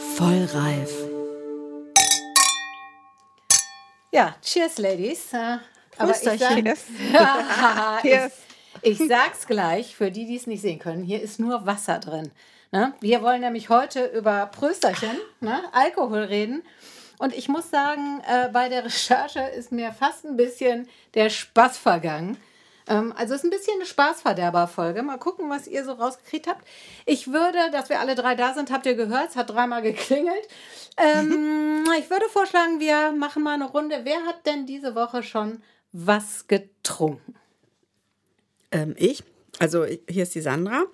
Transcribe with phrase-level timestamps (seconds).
[0.00, 0.90] Vollreif.
[4.10, 5.32] Ja, cheers, Ladies.
[5.34, 5.58] Äh,
[5.98, 6.38] Aber ich, sag,
[8.02, 8.32] Cheers.
[8.82, 11.98] ich, ich sag's gleich, für die, die es nicht sehen können, hier ist nur Wasser
[11.98, 12.30] drin.
[12.72, 12.94] Ne?
[13.00, 15.62] Wir wollen nämlich heute über Prösterchen, ne?
[15.72, 16.62] Alkohol reden.
[17.18, 21.76] Und ich muss sagen, äh, bei der Recherche ist mir fast ein bisschen der Spaß
[21.76, 22.38] vergangen.
[22.90, 25.02] Ähm, also es ist ein bisschen eine Spaßverderber-Folge.
[25.02, 26.66] Mal gucken, was ihr so rausgekriegt habt.
[27.06, 30.48] Ich würde, dass wir alle drei da sind, habt ihr gehört, es hat dreimal geklingelt.
[30.98, 34.00] Ähm, ich würde vorschlagen, wir machen mal eine Runde.
[34.02, 37.36] Wer hat denn diese Woche schon was getrunken?
[38.72, 39.22] Ähm, ich,
[39.58, 40.84] also hier ist die Sandra.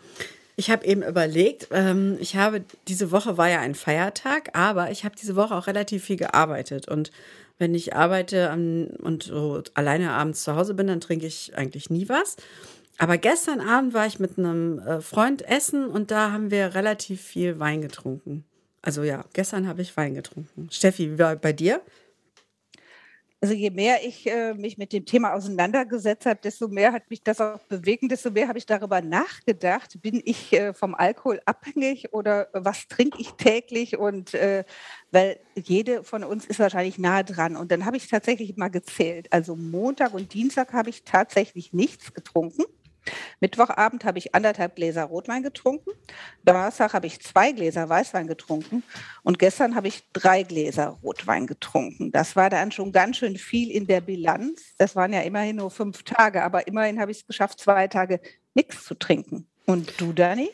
[0.58, 5.04] Ich habe eben überlegt, ähm, ich habe, diese Woche war ja ein Feiertag, aber ich
[5.04, 6.88] habe diese Woche auch relativ viel gearbeitet.
[6.88, 7.10] Und
[7.58, 12.08] wenn ich arbeite und so alleine abends zu Hause bin, dann trinke ich eigentlich nie
[12.08, 12.36] was.
[12.98, 17.20] Aber gestern Abend war ich mit einem äh, Freund essen und da haben wir relativ
[17.20, 18.44] viel Wein getrunken.
[18.80, 20.68] Also ja, gestern habe ich Wein getrunken.
[20.70, 21.82] Steffi, wie war bei dir?
[23.46, 27.22] Also je mehr ich äh, mich mit dem Thema auseinandergesetzt habe, desto mehr hat mich
[27.22, 32.12] das auch bewegt, desto mehr habe ich darüber nachgedacht, bin ich äh, vom Alkohol abhängig
[32.12, 33.98] oder was trinke ich täglich?
[33.98, 34.64] Und äh,
[35.12, 37.54] weil jede von uns ist wahrscheinlich nah dran.
[37.54, 39.32] Und dann habe ich tatsächlich mal gezählt.
[39.32, 42.64] Also Montag und Dienstag habe ich tatsächlich nichts getrunken.
[43.40, 45.90] Mittwochabend habe ich anderthalb Gläser Rotwein getrunken.
[46.44, 48.82] Donnerstag habe ich zwei Gläser Weißwein getrunken.
[49.22, 52.12] Und gestern habe ich drei Gläser Rotwein getrunken.
[52.12, 54.74] Das war dann schon ganz schön viel in der Bilanz.
[54.78, 58.20] Das waren ja immerhin nur fünf Tage, aber immerhin habe ich es geschafft, zwei Tage
[58.54, 59.46] nichts zu trinken.
[59.66, 60.50] Und du, Dani?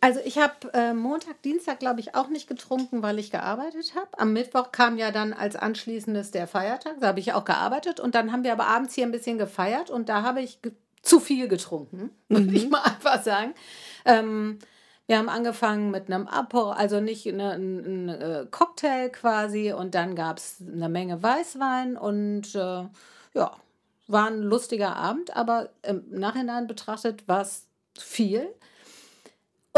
[0.00, 4.06] Also ich habe äh, Montag, Dienstag, glaube ich, auch nicht getrunken, weil ich gearbeitet habe.
[4.16, 7.00] Am Mittwoch kam ja dann als anschließendes der Feiertag.
[7.00, 7.98] Da habe ich auch gearbeitet.
[7.98, 9.90] Und dann haben wir aber abends hier ein bisschen gefeiert.
[9.90, 10.60] Und da habe ich
[11.08, 12.54] zu viel getrunken, muss mhm.
[12.54, 13.54] ich mal einfach sagen.
[14.04, 14.58] Ähm,
[15.06, 19.94] wir haben angefangen mit einem Apo, also nicht eine, ein, ein äh, Cocktail quasi und
[19.94, 22.84] dann gab es eine Menge Weißwein und äh,
[23.34, 23.56] ja,
[24.06, 27.66] war ein lustiger Abend, aber im Nachhinein betrachtet war es
[27.98, 28.48] viel.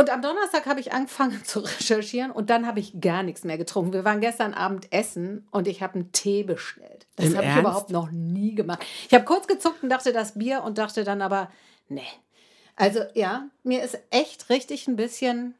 [0.01, 3.59] Und am Donnerstag habe ich angefangen zu recherchieren und dann habe ich gar nichts mehr
[3.59, 3.93] getrunken.
[3.93, 7.07] Wir waren gestern Abend essen und ich habe einen Tee bestellt.
[7.17, 8.83] Das habe ich überhaupt noch nie gemacht.
[9.07, 11.51] Ich habe kurz gezuckt und dachte das Bier und dachte dann aber,
[11.89, 12.01] nee.
[12.77, 15.55] Also ja, mir ist echt richtig ein bisschen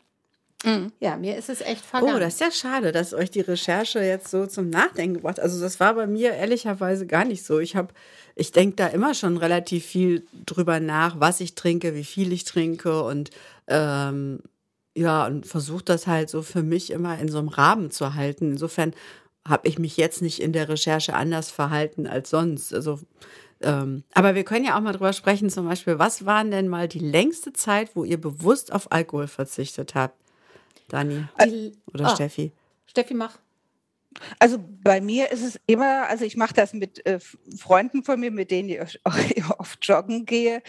[0.65, 0.93] Mhm.
[1.01, 2.17] Ja, mir ist es echt vergangen.
[2.17, 5.45] Oh, das ist ja schade, dass euch die Recherche jetzt so zum Nachdenken gebracht hat.
[5.45, 7.59] Also das war bei mir ehrlicherweise gar nicht so.
[7.61, 7.95] Ich habe,
[8.35, 12.45] ich denke da immer schon relativ viel drüber nach, was ich trinke, wie viel ich
[12.45, 13.31] trinke und
[13.71, 14.41] ähm,
[14.97, 18.53] ja, und versuche das halt so für mich immer in so einem Rahmen zu halten.
[18.53, 18.93] Insofern
[19.49, 22.75] habe ich mich jetzt nicht in der Recherche anders verhalten als sonst.
[22.75, 23.01] Also
[23.63, 26.89] ähm, aber wir können ja auch mal drüber sprechen, zum Beispiel, was waren denn mal
[26.89, 30.17] die längste Zeit, wo ihr bewusst auf Alkohol verzichtet habt?
[30.89, 32.53] Dani Die, oder ah, Steffi?
[32.87, 33.39] Steffi, mach.
[34.39, 37.21] Also bei mir ist es immer, also ich mache das mit äh,
[37.59, 39.15] Freunden von mir, mit denen ich auch
[39.59, 40.63] oft joggen gehe.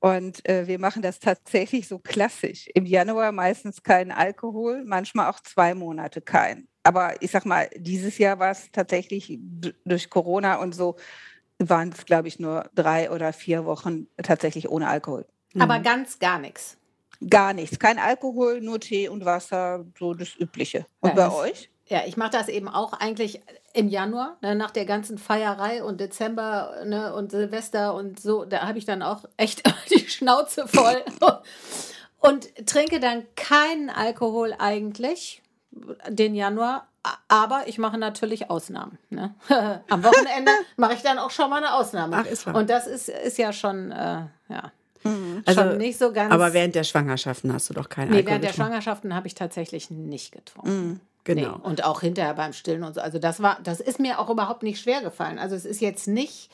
[0.00, 2.68] Und äh, wir machen das tatsächlich so klassisch.
[2.74, 6.68] Im Januar meistens keinen Alkohol, manchmal auch zwei Monate kein.
[6.82, 9.38] Aber ich sag mal, dieses Jahr war es tatsächlich
[9.84, 10.96] durch Corona und so,
[11.58, 15.26] waren es, glaube ich, nur drei oder vier Wochen tatsächlich ohne Alkohol.
[15.58, 15.82] Aber mhm.
[15.82, 16.76] ganz gar nichts.
[17.28, 17.78] Gar nichts.
[17.78, 20.86] Kein Alkohol, nur Tee und Wasser, so das Übliche.
[21.00, 21.70] Und ja, bei euch?
[21.86, 23.40] Ja, ich mache das eben auch eigentlich
[23.76, 28.44] im Januar, ne, nach der ganzen Feierei und Dezember ne, und Silvester und so.
[28.44, 31.02] Da habe ich dann auch echt die Schnauze voll
[32.18, 35.42] und trinke dann keinen Alkohol eigentlich
[36.08, 36.88] den Januar.
[37.28, 38.98] Aber ich mache natürlich Ausnahmen.
[39.10, 39.34] Ne?
[39.90, 42.16] Am Wochenende mache ich dann auch schon mal eine Ausnahme.
[42.16, 42.56] Ach, ist wahr.
[42.56, 44.72] Und das ist, ist ja schon, äh, ja,
[45.04, 45.42] Mhm.
[45.46, 46.32] Also, Schon nicht so ganz.
[46.32, 48.58] Aber während der Schwangerschaften hast du doch keinen nee, Alkohol während getrunken.
[48.58, 50.70] der Schwangerschaften habe ich tatsächlich nicht getrunken.
[50.70, 51.00] Mhm.
[51.26, 51.56] Genau.
[51.56, 51.64] Nee.
[51.64, 53.00] Und auch hinterher beim Stillen und so.
[53.00, 55.38] Also das war, das ist mir auch überhaupt nicht schwer gefallen.
[55.38, 56.50] Also es ist jetzt nicht,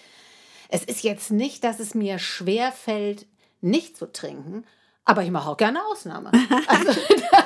[0.69, 3.27] es ist jetzt nicht, dass es mir schwer fällt,
[3.61, 4.65] nicht zu trinken.
[5.05, 6.33] Aber ich mache auch gerne Ausnahme.
[6.67, 7.45] Also, ja,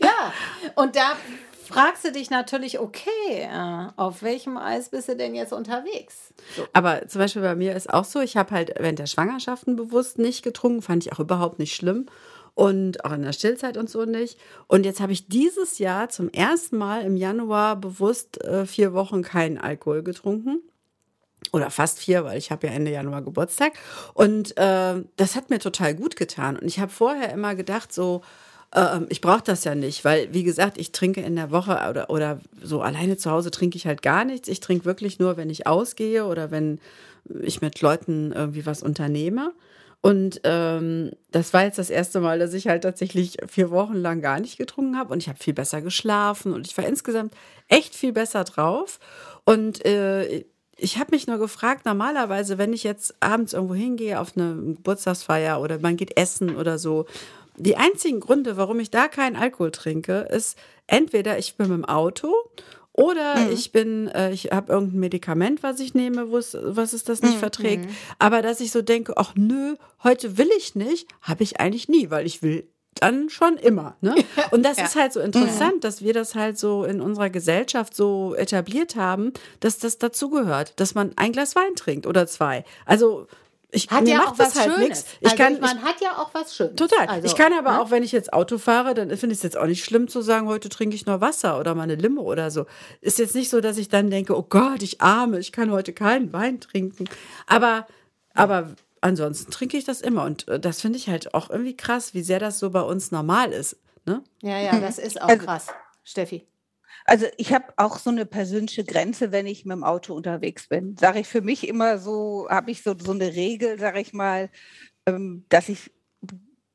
[0.02, 0.32] ja,
[0.74, 1.12] und da
[1.68, 6.34] fragst du dich natürlich, okay, äh, auf welchem Eis bist du denn jetzt unterwegs?
[6.56, 6.66] So.
[6.72, 10.18] Aber zum Beispiel bei mir ist auch so, ich habe halt während der Schwangerschaften bewusst
[10.18, 12.06] nicht getrunken, fand ich auch überhaupt nicht schlimm
[12.54, 14.38] und auch in der Stillzeit und so nicht.
[14.66, 19.22] Und jetzt habe ich dieses Jahr zum ersten Mal im Januar bewusst äh, vier Wochen
[19.22, 20.60] keinen Alkohol getrunken.
[21.52, 23.72] Oder fast vier, weil ich habe ja Ende Januar Geburtstag.
[24.14, 26.56] Und äh, das hat mir total gut getan.
[26.56, 28.22] Und ich habe vorher immer gedacht, so,
[28.74, 32.10] ähm, ich brauche das ja nicht, weil, wie gesagt, ich trinke in der Woche oder,
[32.10, 34.48] oder so alleine zu Hause trinke ich halt gar nichts.
[34.48, 36.80] Ich trinke wirklich nur, wenn ich ausgehe oder wenn
[37.40, 39.52] ich mit Leuten irgendwie was unternehme.
[40.02, 44.20] Und ähm, das war jetzt das erste Mal, dass ich halt tatsächlich vier Wochen lang
[44.20, 45.12] gar nicht getrunken habe.
[45.12, 47.32] Und ich habe viel besser geschlafen und ich war insgesamt
[47.68, 48.98] echt viel besser drauf.
[49.44, 50.44] Und äh,
[50.76, 55.60] ich habe mich nur gefragt, normalerweise, wenn ich jetzt abends irgendwo hingehe auf eine Geburtstagsfeier
[55.60, 57.06] oder man geht essen oder so,
[57.56, 60.58] die einzigen Gründe, warum ich da keinen Alkohol trinke, ist
[60.88, 62.34] entweder ich bin mit dem Auto
[62.94, 63.52] oder mhm.
[63.52, 66.54] ich bin, äh, ich habe irgendein Medikament, was ich nehme, was
[66.92, 67.40] es das nicht mhm.
[67.40, 67.88] verträgt.
[68.18, 72.10] Aber dass ich so denke, ach nö, heute will ich nicht, habe ich eigentlich nie,
[72.10, 73.96] weil ich will dann schon immer.
[74.02, 74.14] Ne?
[74.50, 74.84] Und das ja.
[74.84, 75.80] ist halt so interessant, mhm.
[75.80, 80.94] dass wir das halt so in unserer Gesellschaft so etabliert haben, dass das dazugehört, dass
[80.94, 82.64] man ein Glas Wein trinkt oder zwei.
[82.84, 83.26] Also
[83.74, 85.06] ich, hat ja auch was halt Schönes.
[85.20, 86.76] Ich also kann, man hat ja auch was Schönes.
[86.76, 87.08] Total.
[87.08, 87.80] Also, ich kann aber ne?
[87.80, 90.20] auch, wenn ich jetzt Auto fahre, dann finde ich es jetzt auch nicht schlimm zu
[90.20, 92.66] sagen, heute trinke ich nur Wasser oder mal eine Limo oder so.
[93.00, 95.94] Ist jetzt nicht so, dass ich dann denke, oh Gott, ich arme, ich kann heute
[95.94, 97.06] keinen Wein trinken.
[97.46, 97.86] Aber,
[98.34, 100.24] aber ansonsten trinke ich das immer.
[100.24, 103.10] Und äh, das finde ich halt auch irgendwie krass, wie sehr das so bei uns
[103.10, 103.78] normal ist.
[104.04, 104.22] Ne?
[104.42, 105.68] Ja, ja, das ist auch also krass,
[106.04, 106.46] Steffi.
[107.04, 110.96] Also ich habe auch so eine persönliche Grenze, wenn ich mit dem Auto unterwegs bin.
[110.96, 114.50] Sage ich für mich immer so, habe ich so, so eine Regel, sage ich mal,
[115.06, 115.92] ähm, dass ich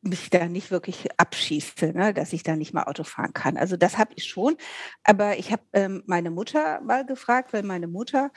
[0.01, 2.13] mich da nicht wirklich abschieße, ne?
[2.13, 3.57] dass ich da nicht mal Auto fahren kann.
[3.57, 4.57] Also das habe ich schon.
[5.03, 8.31] Aber ich habe ähm, meine Mutter mal gefragt, weil meine Mutter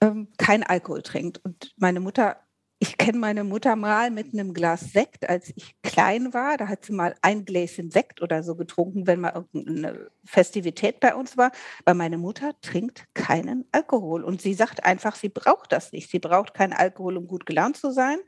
[0.00, 1.38] ähm, kein Alkohol trinkt.
[1.44, 2.43] Und meine Mutter
[2.84, 6.58] ich kenne meine Mutter mal mit einem Glas Sekt, als ich klein war.
[6.58, 11.14] Da hat sie mal ein Gläschen Sekt oder so getrunken, wenn mal irgendeine Festivität bei
[11.14, 11.50] uns war.
[11.86, 14.22] Weil meine Mutter trinkt keinen Alkohol.
[14.22, 16.10] Und sie sagt einfach, sie braucht das nicht.
[16.10, 18.18] Sie braucht keinen Alkohol, um gut gelaunt zu sein.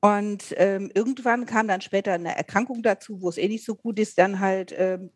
[0.00, 3.98] Und ähm, irgendwann kam dann später eine Erkrankung dazu, wo es eh nicht so gut
[3.98, 5.10] ist, dann halt ähm,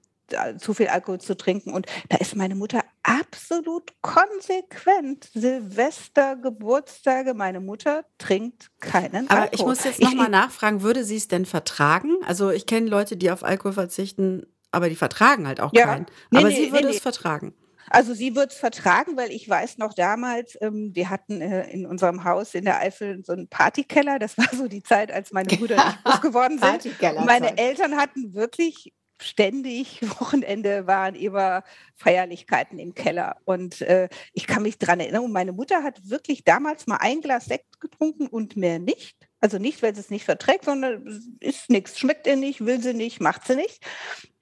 [0.59, 1.73] zu viel Alkohol zu trinken.
[1.73, 5.31] Und da ist meine Mutter absolut konsequent.
[5.35, 9.51] Silvester, Geburtstage, meine Mutter trinkt keinen Aber Alkohol.
[9.53, 12.17] ich muss jetzt nochmal nachfragen, würde sie es denn vertragen?
[12.27, 15.87] Also ich kenne Leute, die auf Alkohol verzichten, aber die vertragen halt auch ja.
[15.87, 16.07] keinen.
[16.35, 17.55] Aber nee, sie würde nee, es vertragen.
[17.93, 21.87] Also sie wird es vertragen, weil ich weiß noch damals, ähm, wir hatten äh, in
[21.87, 24.21] unserem Haus in der Eifel so einen Partykeller.
[24.21, 27.03] Das war so die Zeit, als meine Brüder nicht groß geworden sind.
[27.27, 28.93] Meine Eltern hatten wirklich
[29.23, 31.63] ständig Wochenende waren immer
[31.95, 33.37] Feierlichkeiten im Keller.
[33.45, 37.47] Und äh, ich kann mich daran erinnern, meine Mutter hat wirklich damals mal ein Glas
[37.47, 39.30] Sekt getrunken und mehr nicht.
[39.41, 42.95] Also nicht, weil sie es nicht verträgt, sondern ist nichts, schmeckt ihr nicht, will sie
[42.95, 43.81] nicht, macht sie nicht.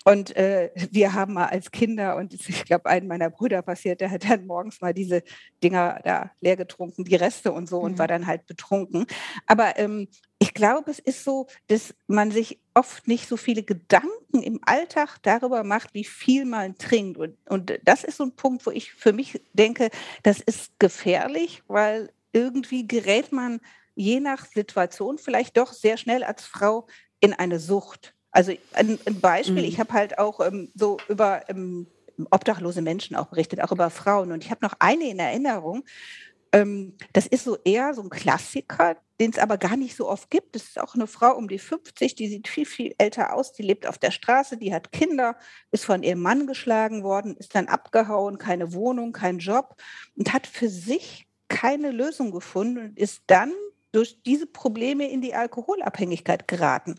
[0.05, 4.11] Und äh, wir haben mal als Kinder, und ich glaube, einen meiner Brüder passiert, der
[4.11, 5.23] hat dann morgens mal diese
[5.62, 7.85] Dinger da leer getrunken, die Reste und so, mhm.
[7.85, 9.06] und war dann halt betrunken.
[9.47, 10.09] Aber ähm,
[10.39, 15.19] ich glaube, es ist so, dass man sich oft nicht so viele Gedanken im Alltag
[15.23, 17.19] darüber macht, wie viel man trinkt.
[17.19, 19.91] Und, und das ist so ein Punkt, wo ich für mich denke,
[20.23, 23.61] das ist gefährlich, weil irgendwie gerät man
[23.99, 26.87] je nach Situation vielleicht doch sehr schnell als Frau
[27.21, 28.15] in eine Sucht.
[28.31, 29.69] Also ein, ein Beispiel, mhm.
[29.69, 31.89] ich habe halt auch ähm, so über ähm,
[32.31, 34.31] obdachlose Menschen auch berichtet, auch über Frauen.
[34.31, 35.85] Und ich habe noch eine in Erinnerung.
[36.53, 40.31] Ähm, das ist so eher so ein Klassiker, den es aber gar nicht so oft
[40.31, 40.55] gibt.
[40.55, 43.62] Das ist auch eine Frau um die 50, die sieht viel, viel älter aus, die
[43.62, 45.37] lebt auf der Straße, die hat Kinder,
[45.73, 49.75] ist von ihrem Mann geschlagen worden, ist dann abgehauen, keine Wohnung, kein Job
[50.15, 53.53] und hat für sich keine Lösung gefunden und ist dann
[53.93, 56.96] durch diese Probleme in die Alkoholabhängigkeit geraten.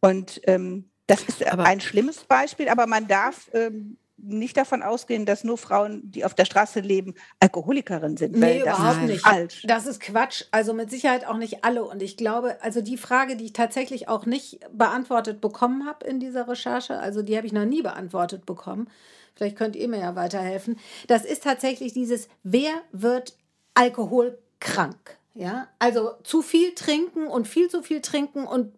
[0.00, 5.26] Und ähm, das ist aber ein schlimmes Beispiel, aber man darf ähm, nicht davon ausgehen,
[5.26, 8.36] dass nur Frauen, die auf der Straße leben, Alkoholikerinnen sind.
[8.36, 9.22] Nee, überhaupt nicht.
[9.22, 9.62] Falsch.
[9.64, 10.44] Das ist Quatsch.
[10.50, 11.84] Also mit Sicherheit auch nicht alle.
[11.84, 16.20] Und ich glaube, also die Frage, die ich tatsächlich auch nicht beantwortet bekommen habe in
[16.20, 18.90] dieser Recherche, also die habe ich noch nie beantwortet bekommen.
[19.34, 20.78] Vielleicht könnt ihr mir ja weiterhelfen.
[21.06, 23.36] Das ist tatsächlich dieses, wer wird
[23.74, 25.16] alkoholkrank?
[25.38, 28.74] Ja, also zu viel trinken und viel zu viel trinken und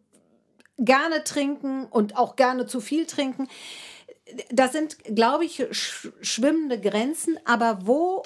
[0.77, 3.49] gerne trinken und auch gerne zu viel trinken.
[4.51, 8.25] Das sind, glaube ich, schwimmende Grenzen, aber wo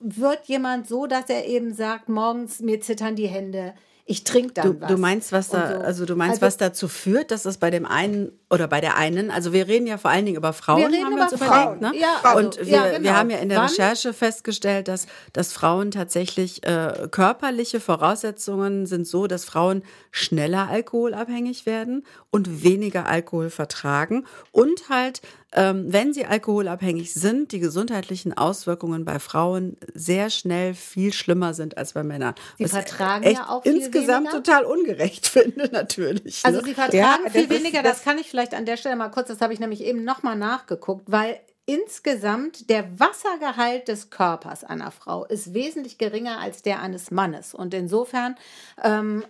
[0.00, 3.76] wird jemand so, dass er eben sagt, morgens mir zittern die Hände,
[4.08, 4.88] ich trinke dann du, was.
[4.88, 5.78] Du meinst, was da, so.
[5.78, 8.96] also du meinst, also, was dazu führt, dass das bei dem einen oder bei der
[8.96, 11.32] einen, also wir reden ja vor allen Dingen über Frauen, wir reden haben über wir
[11.32, 11.78] uns Frauen.
[11.78, 12.00] überlegt, ne?
[12.00, 13.02] Ja, also, und wir, ja, genau.
[13.02, 13.68] wir haben ja in der Wann?
[13.68, 19.82] Recherche festgestellt, dass, dass Frauen tatsächlich äh, körperliche Voraussetzungen sind so, dass Frauen
[20.12, 25.20] schneller alkoholabhängig werden und weniger Alkohol vertragen und halt
[25.56, 31.94] wenn sie alkoholabhängig sind, die gesundheitlichen Auswirkungen bei Frauen sehr schnell viel schlimmer sind als
[31.94, 32.34] bei Männern.
[32.58, 34.42] Sie Was vertragen ja auch viel insgesamt weniger.
[34.42, 36.44] total ungerecht finde, natürlich.
[36.44, 36.66] Also ne?
[36.66, 39.28] sie vertragen ja, viel weniger, das, das kann ich vielleicht an der Stelle mal kurz,
[39.28, 45.24] das habe ich nämlich eben nochmal nachgeguckt, weil insgesamt der Wassergehalt des Körpers einer Frau
[45.24, 47.54] ist wesentlich geringer als der eines Mannes.
[47.54, 48.36] Und insofern
[48.82, 49.24] ähm,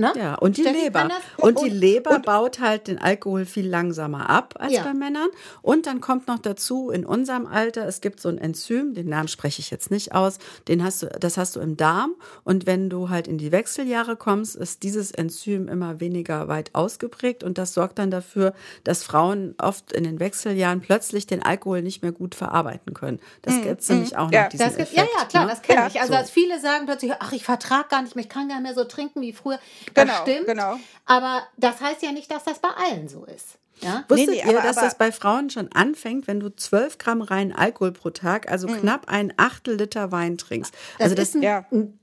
[0.00, 0.12] Ne?
[0.16, 1.08] Ja, und die Steffi Leber.
[1.36, 4.82] Und, die Leber und- baut halt den Alkohol viel langsamer ab als Ja.
[4.84, 5.28] bei Männern.
[5.62, 9.28] Und dann kommt noch dazu, in unserem Alter, es gibt so ein Enzym, den Namen
[9.28, 10.38] spreche ich jetzt nicht aus,
[10.68, 12.14] den hast du, das hast du im Darm.
[12.44, 17.44] Und wenn du halt in die Wechseljahre kommst, ist dieses Enzym immer weniger weit ausgeprägt.
[17.44, 18.54] Und das sorgt dann dafür,
[18.84, 23.20] dass Frauen oft in den Wechseljahren plötzlich den Alkohol nicht mehr gut verarbeiten können.
[23.42, 24.48] Das gibt es nämlich auch noch, Ja.
[24.48, 25.08] diesen Das gibt, Effekt.
[25.12, 25.50] ja, ja, klar, ne?
[25.50, 26.00] das kenne Ja, ich.
[26.00, 26.24] Also, so.
[26.32, 28.84] viele sagen plötzlich, ach, ich vertrag gar nicht mehr, ich kann gar nicht mehr so
[28.84, 29.58] trinken wie früher.
[29.94, 30.46] Genau, das stimmt.
[30.46, 30.76] genau.
[31.06, 33.58] Aber das heißt ja nicht, dass das bei allen so ist.
[33.80, 34.04] Ja?
[34.08, 36.98] Wusstet Nee, nee, ihr, aber- dass aber- das bei Frauen schon anfängt, wenn du 12
[36.98, 40.74] Gramm reinen Alkohol pro Tag, also knapp ein Achtel Liter Wein trinkst?
[40.98, 41.64] Das, Also das, ist ein, ja.
[41.72, 41.98] ein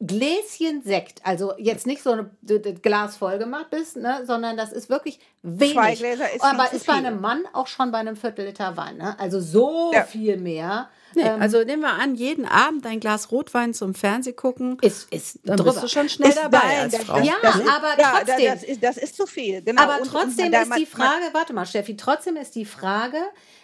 [0.00, 1.20] Gläschen Sekt.
[1.24, 2.30] Also jetzt nicht so ein
[2.82, 5.74] Glas voll gemacht bist, ne, sondern das ist wirklich wenig.
[5.74, 8.96] Zwei Gläser ist Aber ist bei einem Mann auch schon bei einem Viertel Liter Wein.
[8.96, 9.14] Ne?
[9.18, 10.04] Also so Ja.
[10.04, 10.88] viel mehr.
[11.14, 15.12] Nee, ähm, also nehmen wir an, jeden Abend ein Glas Rotwein zum Fernseh gucken, ist,
[15.12, 15.72] ist dann drüber.
[15.72, 17.18] bist du schon schnell Ist- dabei nein, als Frau.
[17.18, 18.46] Ja, das ist- aber ja, trotzdem.
[18.46, 19.82] Das ist, das ist zu viel, genau.
[19.82, 23.18] Aber Und- und trotzdem da ist die Frage, warte mal, Steffi, trotzdem ist die Frage,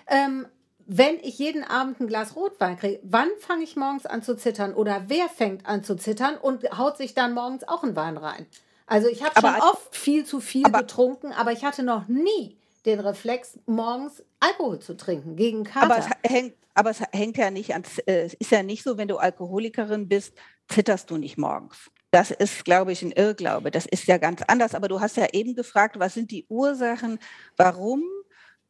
[0.07, 0.47] ähm,
[0.87, 4.75] wenn ich jeden Abend ein Glas Rotwein kriege, wann fange ich morgens an zu zittern
[4.75, 8.47] oder wer fängt an zu zittern und haut sich dann morgens auch einen Wein rein?
[8.87, 12.59] Also ich habe schon oft viel zu viel aber- getrunken, aber ich hatte noch nie
[12.87, 15.87] den Reflex, morgens Alkohol zu trinken gegen Kater.
[15.87, 18.99] Aber es hängt, aber es hängt ja nicht ans, äh, es ist ja nicht so,
[18.99, 20.35] wenn du Alkoholikerin bist,
[20.69, 21.91] zitterst du nicht morgens.
[22.11, 23.71] Das ist, glaube ich, ein Irrglaube.
[23.71, 24.75] Das ist ja ganz anders.
[24.75, 27.19] Aber du hast ja eben gefragt, was sind die Ursachen,
[27.57, 28.05] warum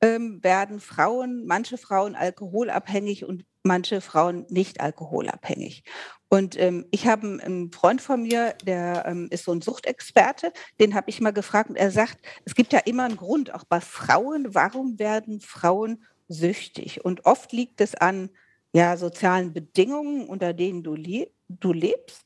[0.01, 5.83] ähm, werden Frauen, manche Frauen alkoholabhängig und manche Frauen nicht alkoholabhängig.
[6.29, 10.95] Und ähm, ich habe einen- Freund von mir, der ähm, ist so ein Suchtexperte, den
[10.95, 13.81] habe ich mal gefragt und er sagt, es gibt ja immer einen Grund, auch bei
[13.81, 17.05] Frauen, warum werden Frauen süchtig?
[17.05, 18.31] Und oft liegt es an
[18.73, 22.25] ja, sozialen Bedingungen, unter denen du, le du lebst.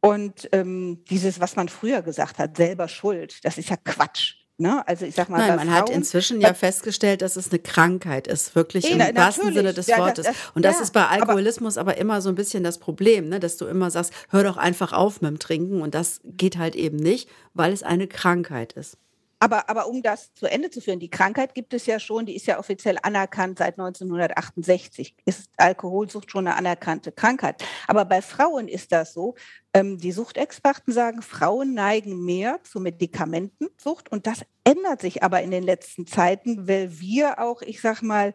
[0.00, 4.39] Und ähm, dieses, was man früher gesagt hat, selber schuld, das ist ja Quatsch.
[4.60, 4.86] Ne?
[4.86, 8.26] Also ich sag mal, Nein, man hat Frauen- inzwischen ja festgestellt, dass es eine Krankheit
[8.26, 9.54] ist, wirklich im Na, wahrsten.
[9.54, 10.26] Sinne des Ja, das- Wortes.
[10.26, 13.28] das- Und das ja, ist bei aber- Alkoholismus aber, immer so ein bisschen das Problem,
[13.30, 13.40] ne?
[13.40, 15.80] dass du immer sagst, hör doch einfach auf mit dem Trinken.
[15.80, 18.98] Und das geht halt eben nicht, weil es eine Krankheit ist.
[19.42, 22.36] Aber, aber um das zu Ende zu führen, die Krankheit gibt es ja schon, die
[22.36, 25.16] ist ja offiziell anerkannt seit 1968.
[25.24, 27.64] Ist Alkoholsucht schon eine anerkannte Krankheit.
[27.88, 29.34] Aber bei Frauen ist das so,
[29.72, 35.50] ähm, die Suchtexperten sagen, Frauen neigen mehr zu Medikamentensucht und das ändert sich aber in
[35.50, 38.34] den letzten Zeiten, weil wir auch, ich sag mal,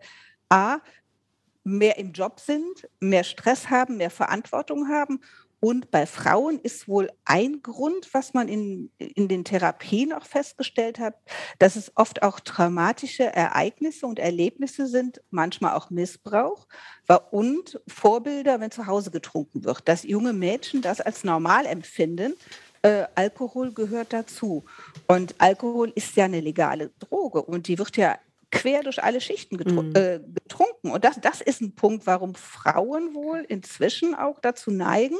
[0.50, 0.79] A,
[1.63, 5.19] mehr im Job sind, mehr Stress haben, mehr Verantwortung haben.
[5.65, 11.00] Und bei Frauen ist wohl ein Grund, was man in, in den Therapien auch festgestellt
[11.00, 11.15] hat,
[11.57, 16.67] dass es oft auch traumatische Ereignisse und Erlebnisse sind, manchmal auch Missbrauch
[17.31, 22.36] und Vorbilder, wenn zu Hause getrunken wird, dass junge Mädchen das als normal empfinden.
[22.84, 24.65] Äh, Alkohol gehört dazu.
[25.07, 28.19] Und Alkohol ist ja eine legale Droge und die wird ja
[28.55, 29.95] quer durch alle Schichten getru Mhm.
[29.95, 30.91] äh, getrunken.
[30.91, 35.17] Und das, das ist ein Punkt, warum Frauen wohl inzwischen auch dazu neigen,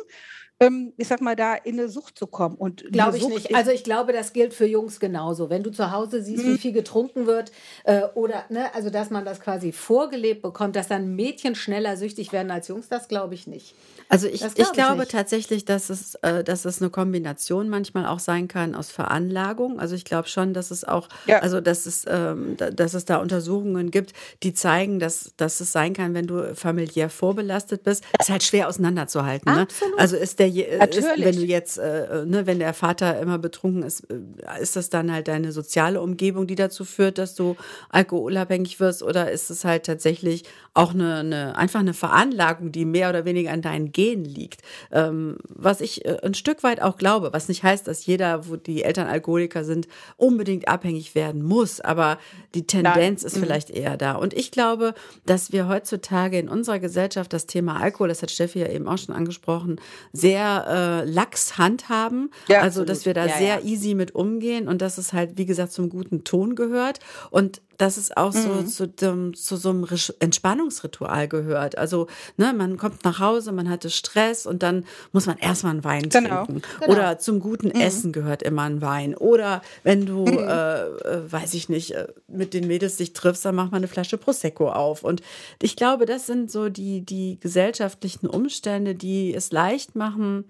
[0.60, 2.56] ähm, ich sag mal, da in eine Sucht zu kommen.
[2.56, 3.56] Und Glaube ich Sucht nicht.
[3.56, 5.50] Also ich glaube, das gilt für Jungs genauso.
[5.50, 6.54] Wenn du zu Hause siehst, Mhm.
[6.54, 7.52] wie viel getrunken wird
[7.84, 12.32] äh, oder, ne, also dass man das quasi vorgelebt bekommt, dass dann Mädchen schneller süchtig
[12.32, 13.76] werden als Jungs, das glaube ich nicht.
[14.08, 15.12] Also ich, glaub ich glaube nicht.
[15.12, 19.80] tatsächlich, dass es, äh, dass es eine Kombination manchmal auch sein kann aus Veranlagung.
[19.80, 21.40] Also ich glaube schon, dass es auch, Ja.
[21.40, 25.72] also dass es, ähm, da, dass es da Untersuchungen gibt, die zeigen, dass, dass es
[25.72, 29.52] sein kann, wenn du familiär vorbelastet bist, ist halt schwer auseinanderzuhalten.
[29.54, 29.68] Ne?
[29.98, 31.25] Also ist der, je- ist, Natürlich.
[31.25, 35.12] wenn du jetzt, äh, ne, wenn der Vater immer betrunken ist, äh, ist das dann
[35.12, 37.56] halt deine soziale Umgebung, die dazu führt, dass du
[37.90, 40.44] alkoholabhängig wirst, oder ist es halt tatsächlich
[40.75, 44.62] auch eine, eine einfach eine Veranlagung, die mehr oder weniger an deinen Genen liegt?
[44.91, 48.58] Ähm, was ich äh, ein Stück weit auch glaube, was nicht heißt, dass jeder, wo
[48.58, 52.20] die Eltern Alkoholiker sind, unbedingt abhängig werden muss, aber
[52.53, 54.13] die Tendenz ist vielleicht eher da.
[54.13, 54.94] Und ich glaube,
[55.25, 58.98] dass wir heutzutage in unserer Gesellschaft das Thema Alkohol, das hat Steffi ja eben auch
[58.98, 59.79] schon angesprochen,
[60.12, 62.32] sehr äh, lax handhaben.
[62.48, 62.89] Ja, also, absolut.
[62.89, 63.62] dass wir da Ja, sehr ja.
[63.62, 67.00] easy mit umgehen und dass es halt, wie gesagt, zum guten Ton gehört
[67.32, 68.67] und dass es auch so Mhm.
[68.67, 69.86] zu, dem, zu so einem
[70.20, 71.77] Entspannungsritual gehört.
[71.77, 75.84] Also, ne, man kommt nach Hause, man hatte Stress und dann muss man erstmal einen
[75.84, 76.46] Wein Genau.
[76.46, 76.62] trinken.
[76.79, 76.91] Genau.
[76.91, 79.15] Oder zum guten Essen gehört immer ein Wein.
[79.15, 83.55] Oder wenn du, äh, äh, weiß ich nicht, äh, mit den Mädels dich triffst, dann
[83.55, 85.03] macht man eine Flasche Prosecco auf.
[85.03, 85.22] Und
[85.62, 90.46] ich glaube, das sind so die, die gesellschaftlichen Umstände, die es leicht machen,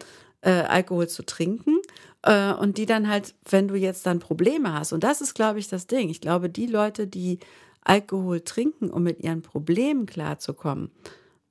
[0.45, 1.79] äh, Alkohol zu trinken.
[2.21, 5.59] Äh, und die dann halt, wenn du jetzt dann Probleme hast, und das ist, glaube
[5.59, 6.09] ich, das Ding.
[6.09, 7.39] Ich glaube, die Leute, die
[7.81, 10.89] Alkohol trinken, um mit ihren Problemen klarzukommen,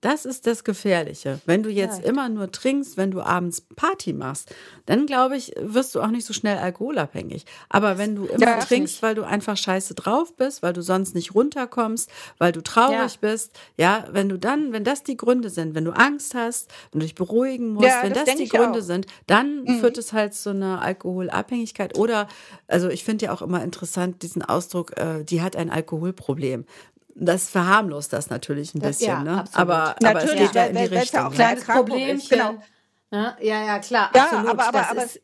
[0.04, 1.40] das ist das Gefährliche.
[1.46, 2.10] Wenn du jetzt ja.
[2.10, 6.26] immer nur trinkst, wenn du abends Party machst, dann glaube ich, wirst du auch nicht
[6.26, 7.46] so schnell alkoholabhängig.
[7.70, 11.14] Aber wenn du immer ja, trinkst, weil du einfach scheiße drauf bist, weil du sonst
[11.14, 13.18] nicht runterkommst, weil du traurig ja.
[13.22, 17.00] bist, ja, wenn du dann, wenn das die Gründe sind, wenn du Angst hast, wenn
[17.00, 18.84] du dich beruhigen musst, wenn das, das die Gründe auch.
[18.84, 19.80] sind, dann mhm.
[19.80, 21.96] führt es halt zu einer Alkoholabhängigkeit.
[21.96, 22.28] Oder,
[22.68, 26.66] also ich finde ja auch immer interessant diesen Ausdruck, äh, die hat ein Alkoholproblem
[27.14, 29.44] das verharmlost das natürlich ein bisschen, ja, ne?
[29.52, 31.20] Aber, aber es geht ja in die Richtung.
[31.20, 32.54] Auch ein kleines Problem, genau.
[33.10, 34.10] Ja, ja, klar.
[34.14, 34.48] Ja, absolut.
[34.50, 35.20] aber, aber, aber ist,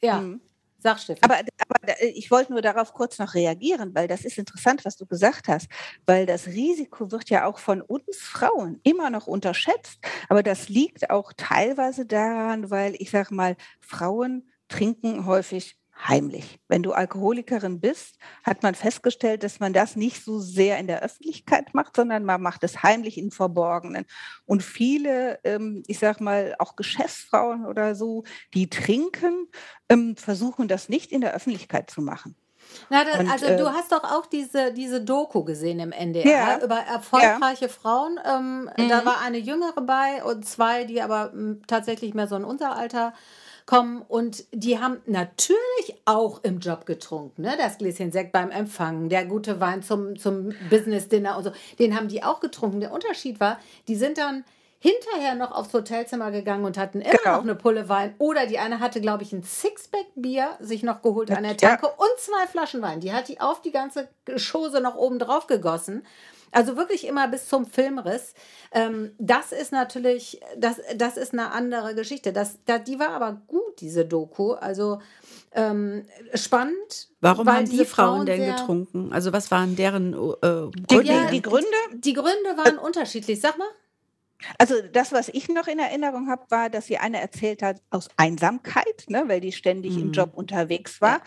[0.00, 0.20] ja.
[0.20, 0.38] Mh.
[0.78, 1.30] Sag, Stefan.
[1.30, 5.06] Aber, aber ich wollte nur darauf kurz noch reagieren, weil das ist interessant, was du
[5.06, 5.66] gesagt hast,
[6.04, 9.98] weil das Risiko wird ja auch von uns Frauen immer noch unterschätzt,
[10.28, 16.58] aber das liegt auch teilweise daran, weil ich sage mal, Frauen trinken häufig heimlich.
[16.68, 21.02] Wenn du Alkoholikerin bist, hat man festgestellt, dass man das nicht so sehr in der
[21.02, 24.06] Öffentlichkeit macht, sondern man macht es heimlich im Verborgenen.
[24.44, 28.24] Und viele, ähm, ich sag mal, auch Geschäftsfrauen oder so,
[28.54, 29.48] die trinken,
[29.88, 32.36] ähm, versuchen das nicht in der Öffentlichkeit zu machen.
[32.90, 36.26] Na, das, und, also äh, du hast doch auch diese, diese Doku gesehen im NDR
[36.26, 37.70] ja, über erfolgreiche ja.
[37.70, 38.18] Frauen.
[38.24, 38.88] Ähm, mhm.
[38.88, 42.76] Da war eine jüngere bei und zwei, die aber m, tatsächlich mehr so in unser
[42.76, 43.12] Alter
[43.66, 47.42] kommen und die haben natürlich auch im Job getrunken.
[47.42, 47.54] Ne?
[47.56, 52.08] Das Gläschen Sekt beim Empfangen, der gute Wein zum, zum Business-Dinner und so, den haben
[52.08, 52.80] die auch getrunken.
[52.80, 54.44] Der Unterschied war, die sind dann
[54.84, 57.36] hinterher noch aufs Hotelzimmer gegangen und hatten immer genau.
[57.36, 58.14] noch eine Pulle Wein.
[58.18, 61.86] Oder die eine hatte, glaube ich, ein Sixpack Bier sich noch geholt an der Tanke
[61.86, 61.92] ja.
[61.96, 63.00] und zwei Flaschen Wein.
[63.00, 66.06] Die hat die auf die ganze Chose noch oben drauf gegossen.
[66.52, 68.34] Also wirklich immer bis zum Filmriss.
[68.72, 72.34] Ähm, das ist natürlich, das, das ist eine andere Geschichte.
[72.34, 74.52] Das, das, die war aber gut, diese Doku.
[74.52, 75.00] Also
[75.52, 77.08] ähm, spannend.
[77.22, 79.14] Warum haben die Frauen, denn getrunken?
[79.14, 80.72] Also was waren deren äh, Gründe?
[80.88, 81.66] Die, die, Gründe?
[81.94, 83.40] Die Gründe waren unterschiedlich.
[83.40, 83.68] Sag mal.
[84.58, 88.08] Also das, was ich noch in Erinnerung habe, war, dass sie eine erzählt hat aus
[88.16, 90.02] Einsamkeit, ne, weil die ständig mhm.
[90.02, 91.20] im Job unterwegs war,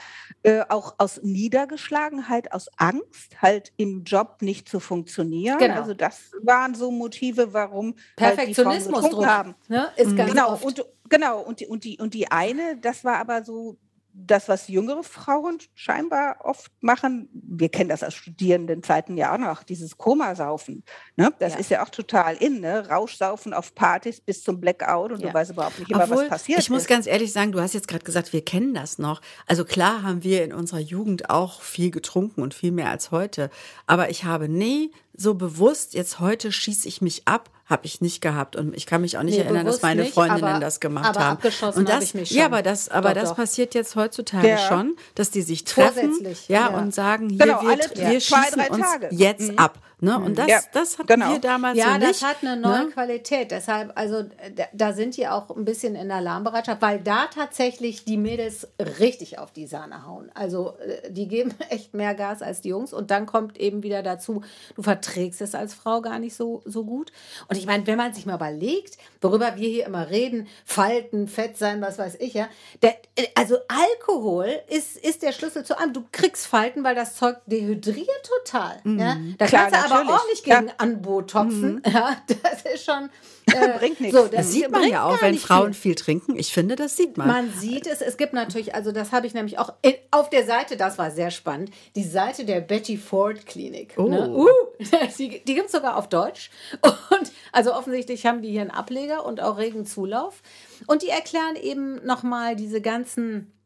[0.45, 0.51] ja.
[0.51, 5.57] äh, auch aus Niedergeschlagenheit, aus Angst, halt im Job nicht zu funktionieren.
[5.57, 5.81] Genau.
[5.81, 9.55] Also das waren so Motive, warum Perfektionismus halt die Frauen haben.
[9.67, 10.63] Ne, ist ganz genau, oft.
[10.63, 13.77] Und, genau, und die, und, die, und die eine, das war aber so
[14.25, 19.63] das, was jüngere Frauen scheinbar oft machen, wir kennen das aus Studierendenzeiten ja auch noch,
[19.63, 20.83] dieses Komasaufen.
[21.15, 21.31] Ne?
[21.39, 21.59] Das ja.
[21.59, 22.89] ist ja auch total in, ne?
[22.89, 25.27] Rauschsaufen auf Partys bis zum Blackout und ja.
[25.27, 26.59] du weißt überhaupt nicht immer, Obwohl, was passiert.
[26.59, 26.87] Ich muss ist.
[26.87, 29.21] ganz ehrlich sagen, du hast jetzt gerade gesagt, wir kennen das noch.
[29.45, 33.49] Also klar haben wir in unserer Jugend auch viel getrunken und viel mehr als heute.
[33.85, 38.21] Aber ich habe nie so bewusst, jetzt heute schieße ich mich ab, habe ich nicht
[38.21, 40.79] gehabt und ich kann mich auch nicht nee, erinnern, dass meine nicht, Freundinnen aber, das
[40.79, 41.33] gemacht aber haben.
[41.33, 42.37] Abgeschossen und das, ich mich schon.
[42.37, 43.35] Ja, aber das, aber doch, das doch.
[43.35, 44.57] passiert jetzt heutzutage ja.
[44.57, 46.13] schon, dass die sich treffen,
[46.47, 48.19] ja, ja, und sagen, hier genau, wir, alle, wir ja.
[48.19, 49.59] schießen Zwei, uns jetzt mhm.
[49.59, 49.79] ab.
[49.99, 50.15] Ne?
[50.15, 50.35] Und mhm.
[50.35, 51.31] das, ja, das hatten genau.
[51.31, 52.01] wir damals ja, so nicht.
[52.01, 52.91] Ja, das hat eine neue ne?
[52.91, 53.49] Qualität.
[53.49, 54.25] Deshalb, also
[54.71, 58.67] da sind die auch ein bisschen in Alarmbereitschaft, weil da tatsächlich die Mädels
[58.99, 60.29] richtig auf die Sahne hauen.
[60.35, 62.93] Also äh, die geben echt mehr Gas als die Jungs.
[62.93, 64.43] Und dann kommt eben wieder dazu,
[64.75, 67.11] du verträgst es als Frau gar nicht so, so gut.
[67.47, 71.57] Und ich meine, wenn man sich mal überlegt, worüber wir hier immer reden, Falten, Fett
[71.57, 72.47] sein, was weiß ich, ja.
[72.83, 72.97] Der,
[73.33, 75.93] also Alkohol ist, ist der Schlüssel zu allem.
[75.93, 78.07] Du kriegst Falten, weil das Zeug dehydriert
[78.45, 78.79] total.
[78.83, 78.99] Mhm.
[78.99, 79.17] Ja?
[79.39, 80.73] Da Klar, kannst du aber ordentlich gegen ja.
[80.77, 81.75] anbotoxen.
[81.75, 81.81] Mhm.
[81.91, 83.09] Ja, das ist schon.
[83.49, 84.13] Äh, bringt nichts.
[84.13, 85.91] So, das, das sieht man ja auch, wenn Frauen viel.
[85.91, 85.95] viel.
[85.95, 86.35] trinken.
[86.37, 87.27] Ich finde, das sieht man.
[87.27, 88.01] Man sieht es.
[88.01, 91.11] Es gibt natürlich, also das habe ich nämlich auch in, auf der Seite, das war
[91.11, 93.93] sehr spannend, die Seite der Betty Ford Klinik.
[93.95, 94.09] Oh.
[94.09, 94.29] Ne?
[94.29, 94.47] Uh,
[95.17, 96.49] die die gibt es sogar auf Deutsch.
[96.81, 100.41] Und also offensichtlich haben die hier einen Ableger und auch regen Zulauf.
[100.85, 103.56] Und die erklären eben nochmal diese ganzen